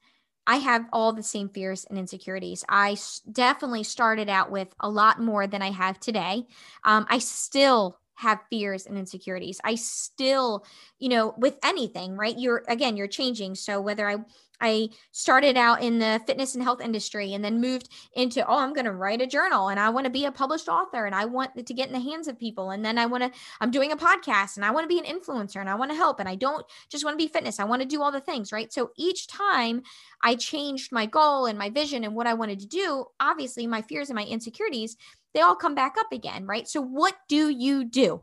I 0.46 0.58
have 0.58 0.86
all 0.92 1.14
the 1.14 1.24
same 1.24 1.50
fears 1.50 1.86
and 1.90 1.98
insecurities. 1.98 2.64
I 2.68 2.98
definitely 3.32 3.84
started 3.84 4.30
out 4.30 4.52
with 4.52 4.74
a 4.80 4.90
lot 4.90 5.22
more 5.22 5.48
than 5.48 5.62
I 5.62 5.72
have 5.72 6.00
today. 6.00 6.46
Um, 6.84 7.06
I 7.10 7.20
still 7.20 8.00
have 8.16 8.40
fears 8.50 8.86
and 8.86 8.98
insecurities. 8.98 9.60
I 9.64 9.76
still, 9.76 10.66
you 11.00 11.10
know, 11.10 11.34
with 11.38 11.58
anything, 11.64 12.16
right? 12.16 12.38
You're 12.38 12.64
again, 12.68 12.96
you're 12.98 13.08
changing. 13.08 13.56
So 13.56 13.82
whether 13.82 14.08
I 14.08 14.18
I 14.64 14.90
started 15.12 15.58
out 15.58 15.84
in 15.84 16.00
the 16.00 16.22
fitness 16.26 16.56
and 16.56 16.64
health 16.64 16.80
industry 16.80 17.34
and 17.34 17.44
then 17.44 17.60
moved 17.60 17.90
into, 18.14 18.48
oh, 18.48 18.60
I'm 18.60 18.74
going 18.74 18.86
to 18.86 18.94
write 18.94 19.22
a 19.22 19.28
journal 19.28 19.68
and 19.68 19.78
I 19.78 19.90
want 19.90 20.06
to 20.06 20.10
be 20.10 20.24
a 20.24 20.32
published 20.32 20.70
author 20.70 21.06
and 21.06 21.14
I 21.14 21.26
want 21.26 21.54
to 21.66 21.74
get 21.74 21.88
in 21.88 21.94
the 21.94 22.00
hands 22.00 22.30
of 22.30 22.40
people. 22.40 22.72
And 22.72 22.84
then 22.84 22.98
I 22.98 23.06
want 23.06 23.24
to, 23.24 23.40
I'm 23.60 23.72
doing 23.72 23.92
a 23.92 23.98
podcast 23.98 24.56
and 24.56 24.64
I 24.64 24.72
want 24.72 24.86
to 24.86 24.88
be 24.88 25.00
an 25.00 25.20
influencer 25.20 25.58
and 25.58 25.70
I 25.70 25.76
want 25.76 25.92
to 25.92 25.98
help. 25.98 26.22
And 26.22 26.30
I 26.30 26.36
don't 26.36 26.66
just 26.90 27.04
want 27.04 27.20
to 27.20 27.24
be 27.24 27.32
fitness. 27.32 27.60
I 27.60 27.66
want 27.66 27.82
to 27.82 27.88
do 27.88 28.02
all 28.02 28.12
the 28.12 28.22
things, 28.22 28.54
right? 28.54 28.72
So 28.72 28.92
each 28.98 29.28
time 29.28 29.84
I 30.22 30.36
changed 30.36 30.94
my 30.94 31.08
goal 31.08 31.46
and 31.46 31.60
my 31.60 31.70
vision 31.70 32.06
and 32.06 32.16
what 32.16 32.28
I 32.28 32.34
wanted 32.34 32.62
to 32.62 32.68
do, 32.68 33.06
obviously 33.20 33.68
my 33.68 33.82
fears 33.82 34.10
and 34.10 34.16
my 34.16 34.26
insecurities, 34.26 34.96
they 35.34 35.42
all 35.42 35.56
come 35.56 35.76
back 35.76 35.96
up 36.00 36.14
again, 36.14 36.46
right? 36.46 36.70
So 36.70 36.82
what 36.82 37.16
do 37.28 37.50
you 37.50 37.84
do? 37.84 38.22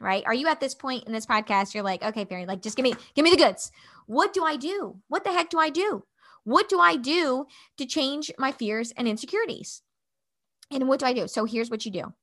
right? 0.00 0.24
Are 0.26 0.34
you 0.34 0.48
at 0.48 0.60
this 0.60 0.74
point 0.74 1.04
in 1.04 1.12
this 1.12 1.26
podcast? 1.26 1.74
You're 1.74 1.82
like, 1.82 2.02
okay, 2.02 2.24
Fairy, 2.24 2.46
like 2.46 2.62
just 2.62 2.76
give 2.76 2.84
me, 2.84 2.94
give 3.14 3.24
me 3.24 3.30
the 3.30 3.36
goods. 3.36 3.72
What 4.06 4.32
do 4.32 4.44
I 4.44 4.56
do? 4.56 4.96
What 5.08 5.24
the 5.24 5.32
heck 5.32 5.50
do 5.50 5.58
I 5.58 5.70
do? 5.70 6.04
What 6.44 6.68
do 6.68 6.78
I 6.78 6.96
do 6.96 7.46
to 7.76 7.86
change 7.86 8.30
my 8.38 8.52
fears 8.52 8.92
and 8.96 9.06
insecurities? 9.06 9.82
And 10.70 10.88
what 10.88 11.00
do 11.00 11.06
I 11.06 11.12
do? 11.12 11.28
So 11.28 11.44
here's 11.44 11.70
what 11.70 11.84
you 11.84 11.90
do. 11.90 12.14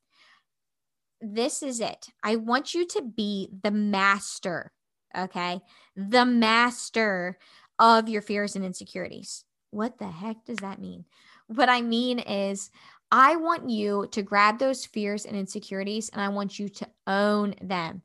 This 1.20 1.62
is 1.62 1.80
it. 1.80 2.08
I 2.22 2.36
want 2.36 2.74
you 2.74 2.86
to 2.88 3.02
be 3.02 3.48
the 3.62 3.70
master, 3.70 4.72
okay? 5.16 5.60
The 5.96 6.24
master 6.24 7.38
of 7.78 8.08
your 8.08 8.22
fears 8.22 8.56
and 8.56 8.64
insecurities. 8.64 9.44
What 9.70 9.98
the 9.98 10.08
heck 10.08 10.44
does 10.44 10.58
that 10.58 10.80
mean? 10.80 11.04
What 11.46 11.68
I 11.68 11.82
mean 11.82 12.18
is, 12.18 12.70
I 13.10 13.36
want 13.36 13.70
you 13.70 14.08
to 14.12 14.22
grab 14.22 14.58
those 14.58 14.84
fears 14.84 15.24
and 15.24 15.36
insecurities 15.36 16.08
and 16.08 16.20
I 16.20 16.28
want 16.28 16.58
you 16.58 16.68
to 16.68 16.88
own 17.06 17.54
them. 17.60 18.02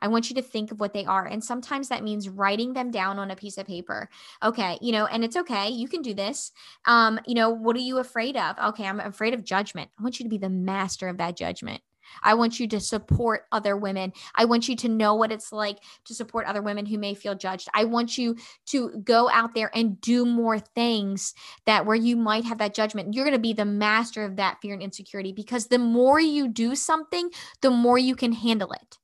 I 0.00 0.08
want 0.08 0.30
you 0.30 0.36
to 0.36 0.42
think 0.42 0.70
of 0.70 0.80
what 0.80 0.92
they 0.92 1.04
are. 1.04 1.26
And 1.26 1.42
sometimes 1.42 1.88
that 1.88 2.04
means 2.04 2.28
writing 2.28 2.72
them 2.72 2.90
down 2.90 3.18
on 3.18 3.30
a 3.30 3.36
piece 3.36 3.58
of 3.58 3.66
paper. 3.66 4.08
Okay. 4.42 4.78
You 4.80 4.92
know, 4.92 5.06
and 5.06 5.24
it's 5.24 5.36
okay. 5.36 5.68
You 5.68 5.88
can 5.88 6.02
do 6.02 6.14
this. 6.14 6.52
Um, 6.86 7.20
you 7.26 7.34
know, 7.34 7.50
what 7.50 7.76
are 7.76 7.80
you 7.80 7.98
afraid 7.98 8.36
of? 8.36 8.58
Okay. 8.58 8.86
I'm 8.86 9.00
afraid 9.00 9.34
of 9.34 9.44
judgment. 9.44 9.90
I 9.98 10.02
want 10.02 10.18
you 10.18 10.24
to 10.24 10.30
be 10.30 10.38
the 10.38 10.48
master 10.48 11.08
of 11.08 11.18
that 11.18 11.36
judgment. 11.36 11.82
I 12.22 12.34
want 12.34 12.60
you 12.60 12.68
to 12.68 12.80
support 12.80 13.46
other 13.52 13.76
women. 13.76 14.12
I 14.34 14.44
want 14.44 14.68
you 14.68 14.76
to 14.76 14.88
know 14.88 15.14
what 15.14 15.32
it's 15.32 15.52
like 15.52 15.78
to 16.04 16.14
support 16.14 16.46
other 16.46 16.62
women 16.62 16.86
who 16.86 16.98
may 16.98 17.14
feel 17.14 17.34
judged. 17.34 17.68
I 17.74 17.84
want 17.84 18.18
you 18.18 18.36
to 18.66 18.90
go 19.04 19.30
out 19.30 19.54
there 19.54 19.70
and 19.74 20.00
do 20.00 20.26
more 20.26 20.58
things 20.58 21.34
that 21.66 21.86
where 21.86 21.96
you 21.96 22.16
might 22.16 22.44
have 22.44 22.58
that 22.58 22.74
judgment. 22.74 23.14
You're 23.14 23.24
going 23.24 23.36
to 23.36 23.40
be 23.40 23.52
the 23.52 23.64
master 23.64 24.24
of 24.24 24.36
that 24.36 24.58
fear 24.60 24.74
and 24.74 24.82
insecurity 24.82 25.32
because 25.32 25.66
the 25.66 25.78
more 25.78 26.20
you 26.20 26.48
do 26.48 26.74
something, 26.74 27.30
the 27.60 27.70
more 27.70 27.98
you 27.98 28.16
can 28.16 28.32
handle 28.32 28.72
it. 28.72 28.98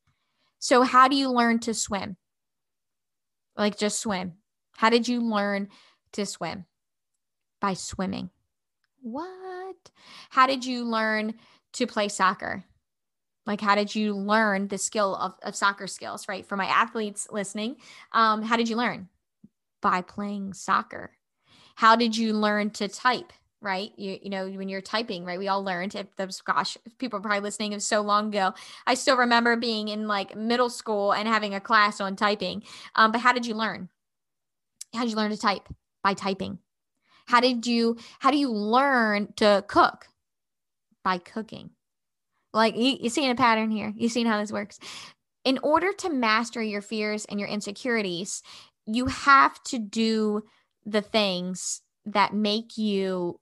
So, 0.58 0.82
how 0.82 1.08
do 1.08 1.16
you 1.16 1.30
learn 1.30 1.58
to 1.60 1.74
swim? 1.74 2.16
Like 3.56 3.78
just 3.78 4.00
swim. 4.00 4.34
How 4.76 4.90
did 4.90 5.08
you 5.08 5.20
learn 5.20 5.68
to 6.12 6.26
swim? 6.26 6.66
By 7.60 7.74
swimming. 7.74 8.30
What? 9.00 9.76
How 10.30 10.46
did 10.46 10.64
you 10.64 10.84
learn 10.84 11.34
to 11.74 11.86
play 11.86 12.08
soccer? 12.08 12.64
like 13.46 13.60
how 13.60 13.74
did 13.74 13.94
you 13.94 14.14
learn 14.14 14.68
the 14.68 14.78
skill 14.78 15.14
of, 15.14 15.34
of 15.42 15.56
soccer 15.56 15.86
skills 15.86 16.28
right 16.28 16.44
for 16.44 16.56
my 16.56 16.66
athletes 16.66 17.28
listening 17.30 17.76
um, 18.12 18.42
how 18.42 18.56
did 18.56 18.68
you 18.68 18.76
learn 18.76 19.08
by 19.80 20.02
playing 20.02 20.52
soccer 20.52 21.12
how 21.76 21.96
did 21.96 22.16
you 22.16 22.32
learn 22.32 22.70
to 22.70 22.88
type 22.88 23.32
right? 23.66 23.92
You, 23.96 24.18
you 24.22 24.30
know 24.30 24.48
when 24.48 24.68
you're 24.68 24.80
typing 24.80 25.24
right? 25.24 25.38
We 25.38 25.48
all 25.48 25.62
learned 25.62 25.96
if 25.96 26.14
those 26.16 26.40
gosh 26.40 26.78
people 26.98 27.18
are 27.18 27.22
probably 27.22 27.40
listening 27.40 27.74
of 27.74 27.82
so 27.82 28.00
long 28.00 28.28
ago. 28.28 28.54
I 28.86 28.94
still 28.94 29.16
remember 29.16 29.56
being 29.56 29.88
in 29.88 30.06
like 30.06 30.36
middle 30.36 30.70
school 30.70 31.12
and 31.12 31.28
having 31.28 31.52
a 31.52 31.60
class 31.60 32.00
on 32.00 32.14
typing. 32.14 32.62
Um, 32.94 33.10
but 33.10 33.20
how 33.20 33.32
did 33.32 33.44
you 33.44 33.54
learn? 33.54 33.88
How 34.94 35.02
did 35.02 35.10
you 35.10 35.16
learn 35.16 35.32
to 35.32 35.36
type? 35.36 35.68
By 36.02 36.14
typing. 36.14 36.60
How 37.26 37.40
did 37.40 37.66
you 37.66 37.96
how 38.20 38.30
do 38.30 38.38
you 38.38 38.50
learn 38.50 39.32
to 39.36 39.64
cook? 39.66 40.06
By 41.02 41.18
cooking. 41.18 41.70
Like 42.54 42.76
you, 42.76 42.96
you 43.00 43.10
seeing 43.10 43.30
a 43.30 43.34
pattern 43.34 43.70
here. 43.70 43.92
You 43.96 44.08
seeing 44.08 44.26
how 44.26 44.40
this 44.40 44.52
works. 44.52 44.78
In 45.44 45.58
order 45.62 45.92
to 45.92 46.10
master 46.10 46.62
your 46.62 46.82
fears 46.82 47.24
and 47.24 47.38
your 47.40 47.48
insecurities, 47.48 48.42
you 48.86 49.06
have 49.06 49.60
to 49.64 49.78
do 49.78 50.44
the 50.84 51.02
things 51.02 51.82
that 52.04 52.32
make 52.32 52.78
you 52.78 53.40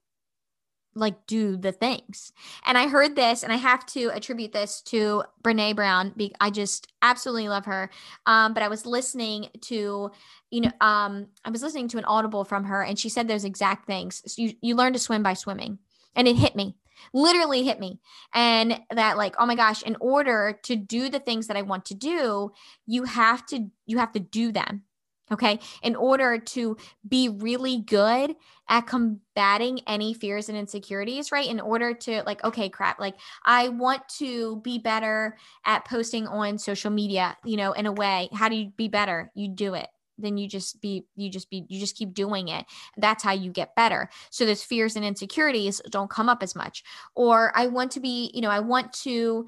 like 0.95 1.27
do 1.27 1.57
the 1.57 1.71
things. 1.71 2.31
And 2.65 2.77
I 2.77 2.87
heard 2.87 3.15
this 3.15 3.43
and 3.43 3.51
I 3.51 3.57
have 3.57 3.85
to 3.87 4.09
attribute 4.13 4.53
this 4.53 4.81
to 4.83 5.23
Brene 5.43 5.75
Brown. 5.75 6.13
I 6.39 6.49
just 6.49 6.91
absolutely 7.01 7.49
love 7.49 7.65
her. 7.65 7.89
Um, 8.25 8.53
but 8.53 8.63
I 8.63 8.69
was 8.69 8.85
listening 8.85 9.49
to, 9.61 10.11
you 10.51 10.61
know, 10.61 10.71
um, 10.79 11.27
I 11.43 11.49
was 11.49 11.61
listening 11.61 11.89
to 11.89 11.97
an 11.97 12.05
audible 12.05 12.45
from 12.45 12.63
her 12.65 12.81
and 12.81 12.97
she 12.97 13.09
said 13.09 13.27
those 13.27 13.43
exact 13.43 13.85
things. 13.85 14.23
So 14.25 14.41
you, 14.41 14.53
you 14.61 14.75
learn 14.75 14.93
to 14.93 14.99
swim 14.99 15.21
by 15.21 15.33
swimming. 15.33 15.79
And 16.15 16.29
it 16.29 16.37
hit 16.37 16.55
me, 16.55 16.77
literally 17.13 17.65
hit 17.65 17.77
me. 17.77 17.99
And 18.33 18.79
that 18.89 19.17
like, 19.17 19.35
oh 19.37 19.45
my 19.45 19.55
gosh, 19.55 19.83
in 19.83 19.97
order 19.99 20.57
to 20.63 20.77
do 20.77 21.09
the 21.09 21.19
things 21.19 21.47
that 21.47 21.57
I 21.57 21.61
want 21.61 21.83
to 21.85 21.93
do, 21.93 22.53
you 22.87 23.03
have 23.03 23.45
to, 23.47 23.67
you 23.85 23.97
have 23.97 24.13
to 24.13 24.19
do 24.21 24.53
them 24.53 24.83
Okay. 25.31 25.59
In 25.81 25.95
order 25.95 26.37
to 26.37 26.77
be 27.07 27.29
really 27.29 27.79
good 27.79 28.35
at 28.69 28.85
combating 28.85 29.79
any 29.87 30.13
fears 30.13 30.49
and 30.49 30.57
insecurities, 30.57 31.31
right? 31.31 31.47
In 31.49 31.59
order 31.59 31.95
to, 31.95 32.21
like, 32.27 32.43
okay, 32.43 32.69
crap, 32.69 32.99
like, 32.99 33.15
I 33.43 33.69
want 33.69 34.07
to 34.19 34.57
be 34.57 34.77
better 34.77 35.35
at 35.65 35.85
posting 35.85 36.27
on 36.27 36.59
social 36.59 36.91
media, 36.91 37.37
you 37.43 37.57
know, 37.57 37.71
in 37.71 37.87
a 37.87 37.91
way. 37.91 38.29
How 38.33 38.49
do 38.49 38.55
you 38.55 38.71
be 38.77 38.87
better? 38.87 39.31
You 39.33 39.47
do 39.47 39.73
it. 39.73 39.87
Then 40.17 40.37
you 40.37 40.47
just 40.47 40.79
be, 40.79 41.05
you 41.15 41.29
just 41.29 41.49
be, 41.49 41.65
you 41.69 41.79
just 41.79 41.97
keep 41.97 42.13
doing 42.13 42.47
it. 42.47 42.65
That's 42.95 43.23
how 43.23 43.33
you 43.33 43.51
get 43.51 43.75
better. 43.75 44.09
So 44.29 44.45
those 44.45 44.63
fears 44.63 44.95
and 44.95 45.03
insecurities 45.03 45.81
don't 45.89 46.09
come 46.09 46.29
up 46.29 46.43
as 46.43 46.55
much. 46.55 46.83
Or 47.15 47.51
I 47.55 47.67
want 47.67 47.91
to 47.93 47.99
be, 47.99 48.31
you 48.33 48.41
know, 48.41 48.51
I 48.51 48.59
want 48.59 48.93
to, 49.03 49.47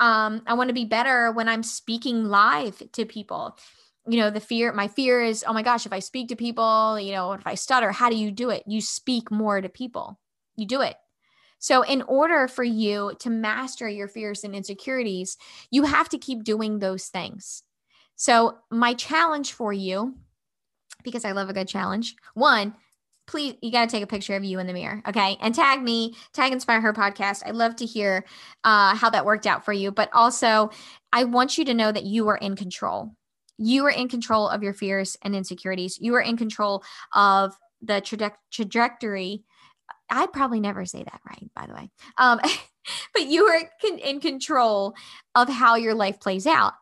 um, 0.00 0.42
I 0.46 0.54
want 0.54 0.68
to 0.68 0.74
be 0.74 0.84
better 0.84 1.30
when 1.32 1.48
I'm 1.48 1.62
speaking 1.62 2.24
live 2.24 2.82
to 2.92 3.06
people 3.06 3.56
you 4.08 4.18
know 4.18 4.30
the 4.30 4.40
fear 4.40 4.72
my 4.72 4.88
fear 4.88 5.22
is 5.22 5.44
oh 5.46 5.52
my 5.52 5.62
gosh 5.62 5.86
if 5.86 5.92
i 5.92 5.98
speak 5.98 6.28
to 6.28 6.36
people 6.36 6.98
you 6.98 7.12
know 7.12 7.32
if 7.32 7.46
i 7.46 7.54
stutter 7.54 7.92
how 7.92 8.10
do 8.10 8.16
you 8.16 8.30
do 8.30 8.50
it? 8.50 8.64
You 8.66 8.80
speak 8.80 9.30
more 9.30 9.60
to 9.60 9.68
people. 9.68 10.18
You 10.56 10.66
do 10.66 10.80
it. 10.80 10.96
So 11.58 11.82
in 11.82 12.02
order 12.02 12.48
for 12.48 12.64
you 12.64 13.12
to 13.20 13.30
master 13.30 13.88
your 13.88 14.08
fears 14.08 14.44
and 14.44 14.54
insecurities 14.54 15.36
you 15.70 15.84
have 15.84 16.08
to 16.10 16.18
keep 16.18 16.44
doing 16.44 16.78
those 16.78 17.06
things. 17.06 17.62
So 18.16 18.58
my 18.70 18.94
challenge 18.94 19.52
for 19.52 19.72
you 19.72 20.16
because 21.04 21.24
i 21.24 21.32
love 21.32 21.48
a 21.48 21.52
good 21.52 21.68
challenge 21.68 22.14
one 22.34 22.74
please 23.26 23.54
you 23.62 23.70
got 23.70 23.88
to 23.88 23.90
take 23.90 24.02
a 24.02 24.06
picture 24.06 24.36
of 24.36 24.44
you 24.44 24.58
in 24.58 24.66
the 24.66 24.72
mirror 24.72 25.02
okay? 25.06 25.36
And 25.40 25.54
tag 25.54 25.82
me 25.82 26.14
tag 26.32 26.52
inspire 26.52 26.80
her 26.80 26.92
podcast. 26.92 27.42
I 27.46 27.52
love 27.52 27.76
to 27.76 27.86
hear 27.86 28.24
uh, 28.64 28.94
how 28.96 29.10
that 29.10 29.24
worked 29.24 29.46
out 29.46 29.64
for 29.64 29.72
you 29.72 29.92
but 29.92 30.10
also 30.12 30.70
i 31.12 31.24
want 31.24 31.56
you 31.56 31.64
to 31.64 31.74
know 31.74 31.92
that 31.92 32.04
you 32.04 32.28
are 32.28 32.36
in 32.36 32.56
control 32.56 33.14
you 33.62 33.86
are 33.86 33.90
in 33.90 34.08
control 34.08 34.48
of 34.48 34.62
your 34.62 34.74
fears 34.74 35.16
and 35.22 35.34
insecurities. 35.34 35.98
You 36.00 36.14
are 36.14 36.20
in 36.20 36.36
control 36.36 36.82
of 37.14 37.56
the 37.80 37.94
traje- 37.94 38.34
trajectory. 38.50 39.44
I 40.10 40.26
probably 40.26 40.60
never 40.60 40.84
say 40.84 41.02
that 41.02 41.20
right, 41.28 41.50
by 41.54 41.66
the 41.66 41.74
way. 41.74 41.90
Um, 42.18 42.40
but 43.14 43.26
you 43.26 43.44
are 43.44 43.60
con- 43.80 43.98
in 43.98 44.20
control 44.20 44.94
of 45.34 45.48
how 45.48 45.76
your 45.76 45.94
life 45.94 46.20
plays 46.20 46.46
out. 46.46 46.74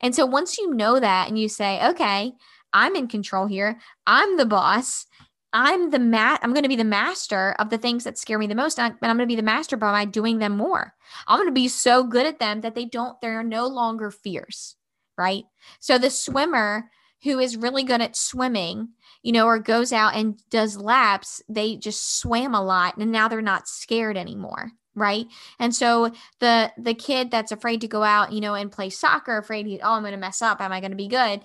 And 0.00 0.14
so 0.14 0.26
once 0.26 0.58
you 0.58 0.74
know 0.74 1.00
that 1.00 1.28
and 1.28 1.38
you 1.38 1.48
say, 1.48 1.84
okay, 1.88 2.32
I'm 2.72 2.94
in 2.94 3.08
control 3.08 3.46
here, 3.46 3.78
I'm 4.06 4.36
the 4.36 4.46
boss. 4.46 5.06
I'm 5.52 5.90
the 5.90 5.98
mat. 5.98 6.40
I'm 6.42 6.52
going 6.52 6.64
to 6.64 6.68
be 6.68 6.76
the 6.76 6.84
master 6.84 7.56
of 7.58 7.70
the 7.70 7.78
things 7.78 8.04
that 8.04 8.18
scare 8.18 8.38
me 8.38 8.46
the 8.46 8.54
most, 8.54 8.78
and 8.78 8.94
I'm 9.00 9.16
going 9.16 9.20
to 9.20 9.26
be 9.26 9.34
the 9.34 9.42
master 9.42 9.78
by 9.78 10.04
doing 10.04 10.38
them 10.38 10.58
more. 10.58 10.92
I'm 11.26 11.38
going 11.38 11.48
to 11.48 11.52
be 11.52 11.68
so 11.68 12.04
good 12.04 12.26
at 12.26 12.38
them 12.38 12.60
that 12.60 12.74
they 12.74 12.84
don't. 12.84 13.18
They 13.22 13.28
are 13.28 13.42
no 13.42 13.66
longer 13.66 14.10
fears 14.10 14.76
right? 15.18 15.44
So 15.80 15.98
the 15.98 16.10
swimmer 16.10 16.90
who 17.24 17.38
is 17.40 17.56
really 17.56 17.82
good 17.82 18.00
at 18.00 18.16
swimming, 18.16 18.90
you 19.22 19.32
know, 19.32 19.46
or 19.46 19.58
goes 19.58 19.92
out 19.92 20.14
and 20.14 20.40
does 20.50 20.76
laps, 20.76 21.42
they 21.48 21.76
just 21.76 22.20
swam 22.20 22.54
a 22.54 22.62
lot 22.62 22.96
and 22.96 23.10
now 23.10 23.28
they're 23.28 23.42
not 23.42 23.68
scared 23.68 24.16
anymore 24.16 24.72
right? 24.94 25.26
And 25.60 25.74
so 25.74 26.10
the 26.40 26.72
the 26.76 26.94
kid 26.94 27.30
that's 27.30 27.52
afraid 27.52 27.80
to 27.82 27.88
go 27.88 28.02
out 28.02 28.32
you 28.32 28.40
know 28.40 28.54
and 28.54 28.72
play 28.72 28.90
soccer 28.90 29.38
afraid 29.38 29.64
he 29.66 29.80
oh 29.80 29.92
i'm 29.92 30.02
going 30.02 30.12
to 30.12 30.18
mess 30.18 30.42
up. 30.42 30.60
Am 30.60 30.72
i 30.72 30.80
going 30.80 30.90
to 30.90 30.96
be 30.96 31.08
good? 31.08 31.40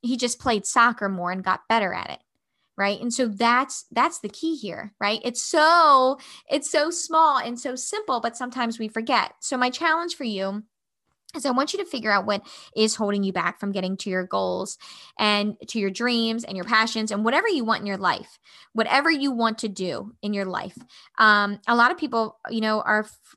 He 0.00 0.16
just 0.16 0.38
played 0.38 0.66
soccer 0.66 1.08
more 1.08 1.30
and 1.30 1.44
got 1.44 1.68
better 1.68 1.92
at 1.92 2.10
it 2.10 2.20
right? 2.76 3.00
And 3.00 3.12
so 3.12 3.28
that's 3.28 3.84
that's 3.92 4.20
the 4.20 4.28
key 4.28 4.56
here 4.56 4.94
right? 5.00 5.20
It's 5.22 5.42
so 5.42 6.18
it's 6.50 6.70
so 6.70 6.90
small 6.90 7.38
and 7.38 7.60
so 7.60 7.76
simple 7.76 8.20
but 8.20 8.36
sometimes 8.36 8.78
we 8.78 8.88
forget. 8.88 9.34
So 9.40 9.56
my 9.56 9.70
challenge 9.70 10.14
for 10.14 10.24
you 10.24 10.64
so 11.38 11.48
I 11.48 11.52
want 11.52 11.72
you 11.72 11.78
to 11.80 11.84
figure 11.84 12.10
out 12.10 12.26
what 12.26 12.42
is 12.76 12.94
holding 12.94 13.22
you 13.22 13.32
back 13.32 13.58
from 13.60 13.72
getting 13.72 13.96
to 13.98 14.10
your 14.10 14.24
goals 14.24 14.78
and 15.18 15.56
to 15.68 15.78
your 15.78 15.90
dreams 15.90 16.44
and 16.44 16.56
your 16.56 16.64
passions 16.64 17.10
and 17.10 17.24
whatever 17.24 17.48
you 17.48 17.64
want 17.64 17.80
in 17.80 17.86
your 17.86 17.96
life, 17.96 18.38
whatever 18.72 19.10
you 19.10 19.32
want 19.32 19.58
to 19.58 19.68
do 19.68 20.14
in 20.22 20.32
your 20.32 20.44
life. 20.44 20.76
Um, 21.18 21.60
a 21.66 21.76
lot 21.76 21.90
of 21.90 21.98
people, 21.98 22.38
you 22.50 22.60
know, 22.60 22.80
are 22.80 23.00
f- 23.00 23.36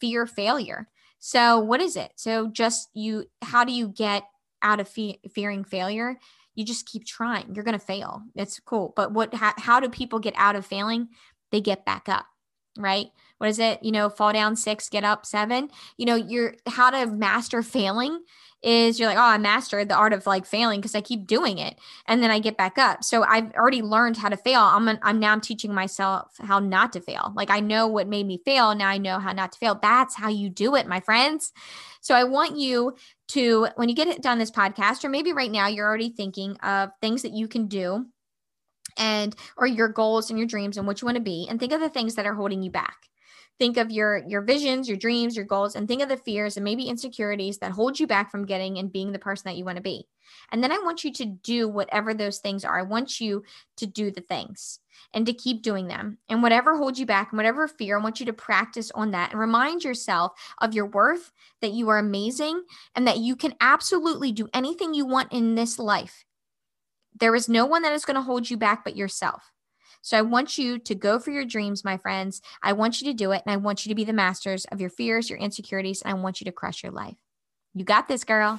fear 0.00 0.26
failure. 0.26 0.88
So 1.18 1.58
what 1.58 1.80
is 1.80 1.96
it? 1.96 2.12
So 2.16 2.48
just 2.48 2.88
you, 2.94 3.24
how 3.42 3.64
do 3.64 3.72
you 3.72 3.88
get 3.88 4.24
out 4.62 4.80
of 4.80 4.88
fe- 4.88 5.20
fearing 5.32 5.64
failure? 5.64 6.18
You 6.54 6.64
just 6.64 6.86
keep 6.86 7.04
trying. 7.04 7.54
You're 7.54 7.64
going 7.64 7.78
to 7.78 7.84
fail. 7.84 8.22
It's 8.34 8.60
cool. 8.60 8.92
But 8.96 9.12
what, 9.12 9.32
how 9.34 9.80
do 9.80 9.88
people 9.88 10.18
get 10.18 10.34
out 10.36 10.56
of 10.56 10.66
failing? 10.66 11.08
They 11.50 11.60
get 11.60 11.84
back 11.84 12.08
up 12.08 12.26
right? 12.78 13.08
What 13.38 13.50
is 13.50 13.58
it? 13.58 13.82
You 13.82 13.92
know, 13.92 14.08
fall 14.08 14.32
down 14.32 14.56
six, 14.56 14.88
get 14.88 15.04
up 15.04 15.24
seven. 15.24 15.70
You 15.96 16.06
know, 16.06 16.16
you're 16.16 16.54
how 16.66 16.90
to 16.90 17.06
master 17.06 17.62
failing 17.62 18.20
is 18.60 18.98
you're 18.98 19.08
like, 19.08 19.18
oh, 19.18 19.20
I 19.20 19.38
mastered 19.38 19.88
the 19.88 19.94
art 19.94 20.12
of 20.12 20.26
like 20.26 20.44
failing 20.44 20.80
because 20.80 20.96
I 20.96 21.00
keep 21.00 21.26
doing 21.26 21.58
it, 21.58 21.78
and 22.06 22.22
then 22.22 22.30
I 22.30 22.40
get 22.40 22.56
back 22.56 22.76
up. 22.76 23.04
So 23.04 23.22
I've 23.22 23.52
already 23.52 23.82
learned 23.82 24.16
how 24.16 24.28
to 24.28 24.36
fail. 24.36 24.60
I'm 24.60 24.88
an, 24.88 24.98
I'm 25.02 25.20
now 25.20 25.32
I'm 25.32 25.40
teaching 25.40 25.72
myself 25.72 26.32
how 26.40 26.58
not 26.58 26.92
to 26.94 27.00
fail. 27.00 27.32
Like 27.36 27.50
I 27.50 27.60
know 27.60 27.86
what 27.86 28.08
made 28.08 28.26
me 28.26 28.40
fail. 28.44 28.74
Now 28.74 28.88
I 28.88 28.98
know 28.98 29.20
how 29.20 29.32
not 29.32 29.52
to 29.52 29.58
fail. 29.58 29.78
That's 29.80 30.16
how 30.16 30.28
you 30.28 30.50
do 30.50 30.74
it, 30.74 30.88
my 30.88 31.00
friends. 31.00 31.52
So 32.00 32.14
I 32.14 32.24
want 32.24 32.56
you 32.56 32.96
to 33.28 33.68
when 33.76 33.88
you 33.88 33.94
get 33.94 34.08
it 34.08 34.22
done 34.22 34.38
this 34.38 34.50
podcast, 34.50 35.04
or 35.04 35.08
maybe 35.08 35.32
right 35.32 35.50
now 35.50 35.68
you're 35.68 35.86
already 35.86 36.10
thinking 36.10 36.56
of 36.56 36.90
things 37.00 37.22
that 37.22 37.32
you 37.32 37.46
can 37.46 37.68
do 37.68 38.06
and 38.96 39.34
or 39.56 39.66
your 39.66 39.88
goals 39.88 40.30
and 40.30 40.38
your 40.38 40.48
dreams 40.48 40.76
and 40.76 40.86
what 40.86 41.00
you 41.00 41.06
want 41.06 41.16
to 41.16 41.22
be 41.22 41.46
and 41.48 41.58
think 41.58 41.72
of 41.72 41.80
the 41.80 41.88
things 41.88 42.14
that 42.14 42.26
are 42.26 42.34
holding 42.34 42.62
you 42.62 42.70
back. 42.70 42.96
Think 43.58 43.76
of 43.76 43.90
your 43.90 44.22
your 44.28 44.42
visions 44.42 44.88
your 44.88 44.96
dreams 44.96 45.34
your 45.34 45.44
goals 45.44 45.74
and 45.74 45.88
think 45.88 46.00
of 46.00 46.08
the 46.08 46.16
fears 46.16 46.56
and 46.56 46.64
maybe 46.64 46.84
insecurities 46.84 47.58
that 47.58 47.72
hold 47.72 47.98
you 47.98 48.06
back 48.06 48.30
from 48.30 48.46
getting 48.46 48.78
and 48.78 48.92
being 48.92 49.10
the 49.10 49.18
person 49.18 49.44
that 49.46 49.56
you 49.56 49.64
want 49.64 49.76
to 49.76 49.82
be. 49.82 50.06
And 50.52 50.62
then 50.62 50.70
i 50.70 50.78
want 50.78 51.02
you 51.02 51.12
to 51.14 51.24
do 51.24 51.68
whatever 51.68 52.14
those 52.14 52.38
things 52.38 52.64
are. 52.64 52.78
I 52.78 52.82
want 52.82 53.20
you 53.20 53.42
to 53.78 53.86
do 53.86 54.10
the 54.10 54.20
things 54.20 54.78
and 55.12 55.26
to 55.26 55.32
keep 55.32 55.62
doing 55.62 55.88
them. 55.88 56.18
And 56.28 56.42
whatever 56.42 56.76
holds 56.76 57.00
you 57.00 57.06
back 57.06 57.32
and 57.32 57.36
whatever 57.36 57.66
fear 57.66 57.98
i 57.98 58.02
want 58.02 58.20
you 58.20 58.26
to 58.26 58.32
practice 58.32 58.92
on 58.94 59.10
that 59.10 59.32
and 59.32 59.40
remind 59.40 59.82
yourself 59.82 60.32
of 60.58 60.72
your 60.74 60.86
worth 60.86 61.32
that 61.60 61.72
you 61.72 61.88
are 61.88 61.98
amazing 61.98 62.62
and 62.94 63.08
that 63.08 63.18
you 63.18 63.34
can 63.34 63.54
absolutely 63.60 64.30
do 64.30 64.48
anything 64.54 64.94
you 64.94 65.04
want 65.04 65.32
in 65.32 65.56
this 65.56 65.80
life 65.80 66.24
there 67.18 67.34
is 67.34 67.48
no 67.48 67.66
one 67.66 67.82
that 67.82 67.92
is 67.92 68.04
going 68.04 68.16
to 68.16 68.22
hold 68.22 68.48
you 68.48 68.56
back 68.56 68.84
but 68.84 68.96
yourself. 68.96 69.52
So 70.00 70.16
I 70.16 70.22
want 70.22 70.56
you 70.58 70.78
to 70.78 70.94
go 70.94 71.18
for 71.18 71.30
your 71.30 71.44
dreams, 71.44 71.84
my 71.84 71.96
friends. 71.96 72.40
I 72.62 72.72
want 72.72 73.00
you 73.00 73.08
to 73.08 73.14
do 73.14 73.32
it. 73.32 73.42
And 73.44 73.52
I 73.52 73.56
want 73.56 73.84
you 73.84 73.90
to 73.90 73.96
be 73.96 74.04
the 74.04 74.12
masters 74.12 74.64
of 74.66 74.80
your 74.80 74.90
fears, 74.90 75.28
your 75.28 75.38
insecurities, 75.38 76.02
and 76.02 76.12
I 76.12 76.20
want 76.20 76.40
you 76.40 76.44
to 76.44 76.52
crush 76.52 76.82
your 76.82 76.92
life. 76.92 77.16
You 77.74 77.84
got 77.84 78.08
this, 78.08 78.24
girl. 78.24 78.58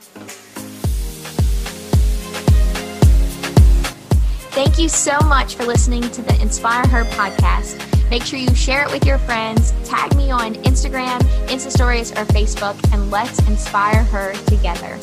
Thank 4.52 4.78
you 4.78 4.90
so 4.90 5.18
much 5.22 5.56
for 5.56 5.64
listening 5.64 6.02
to 6.02 6.22
the 6.22 6.40
Inspire 6.42 6.86
Her 6.88 7.06
podcast. 7.06 7.86
Make 8.10 8.24
sure 8.24 8.40
you 8.40 8.54
share 8.56 8.84
it 8.84 8.92
with 8.92 9.06
your 9.06 9.20
friends, 9.20 9.74
tag 9.86 10.16
me 10.16 10.32
on 10.32 10.56
Instagram, 10.56 11.20
Insta 11.48 11.72
Stories, 11.72 12.12
or 12.12 12.26
Facebook, 12.26 12.76
and 12.92 13.10
let's 13.12 13.40
inspire 13.48 14.04
her 14.06 14.34
together. 14.48 15.00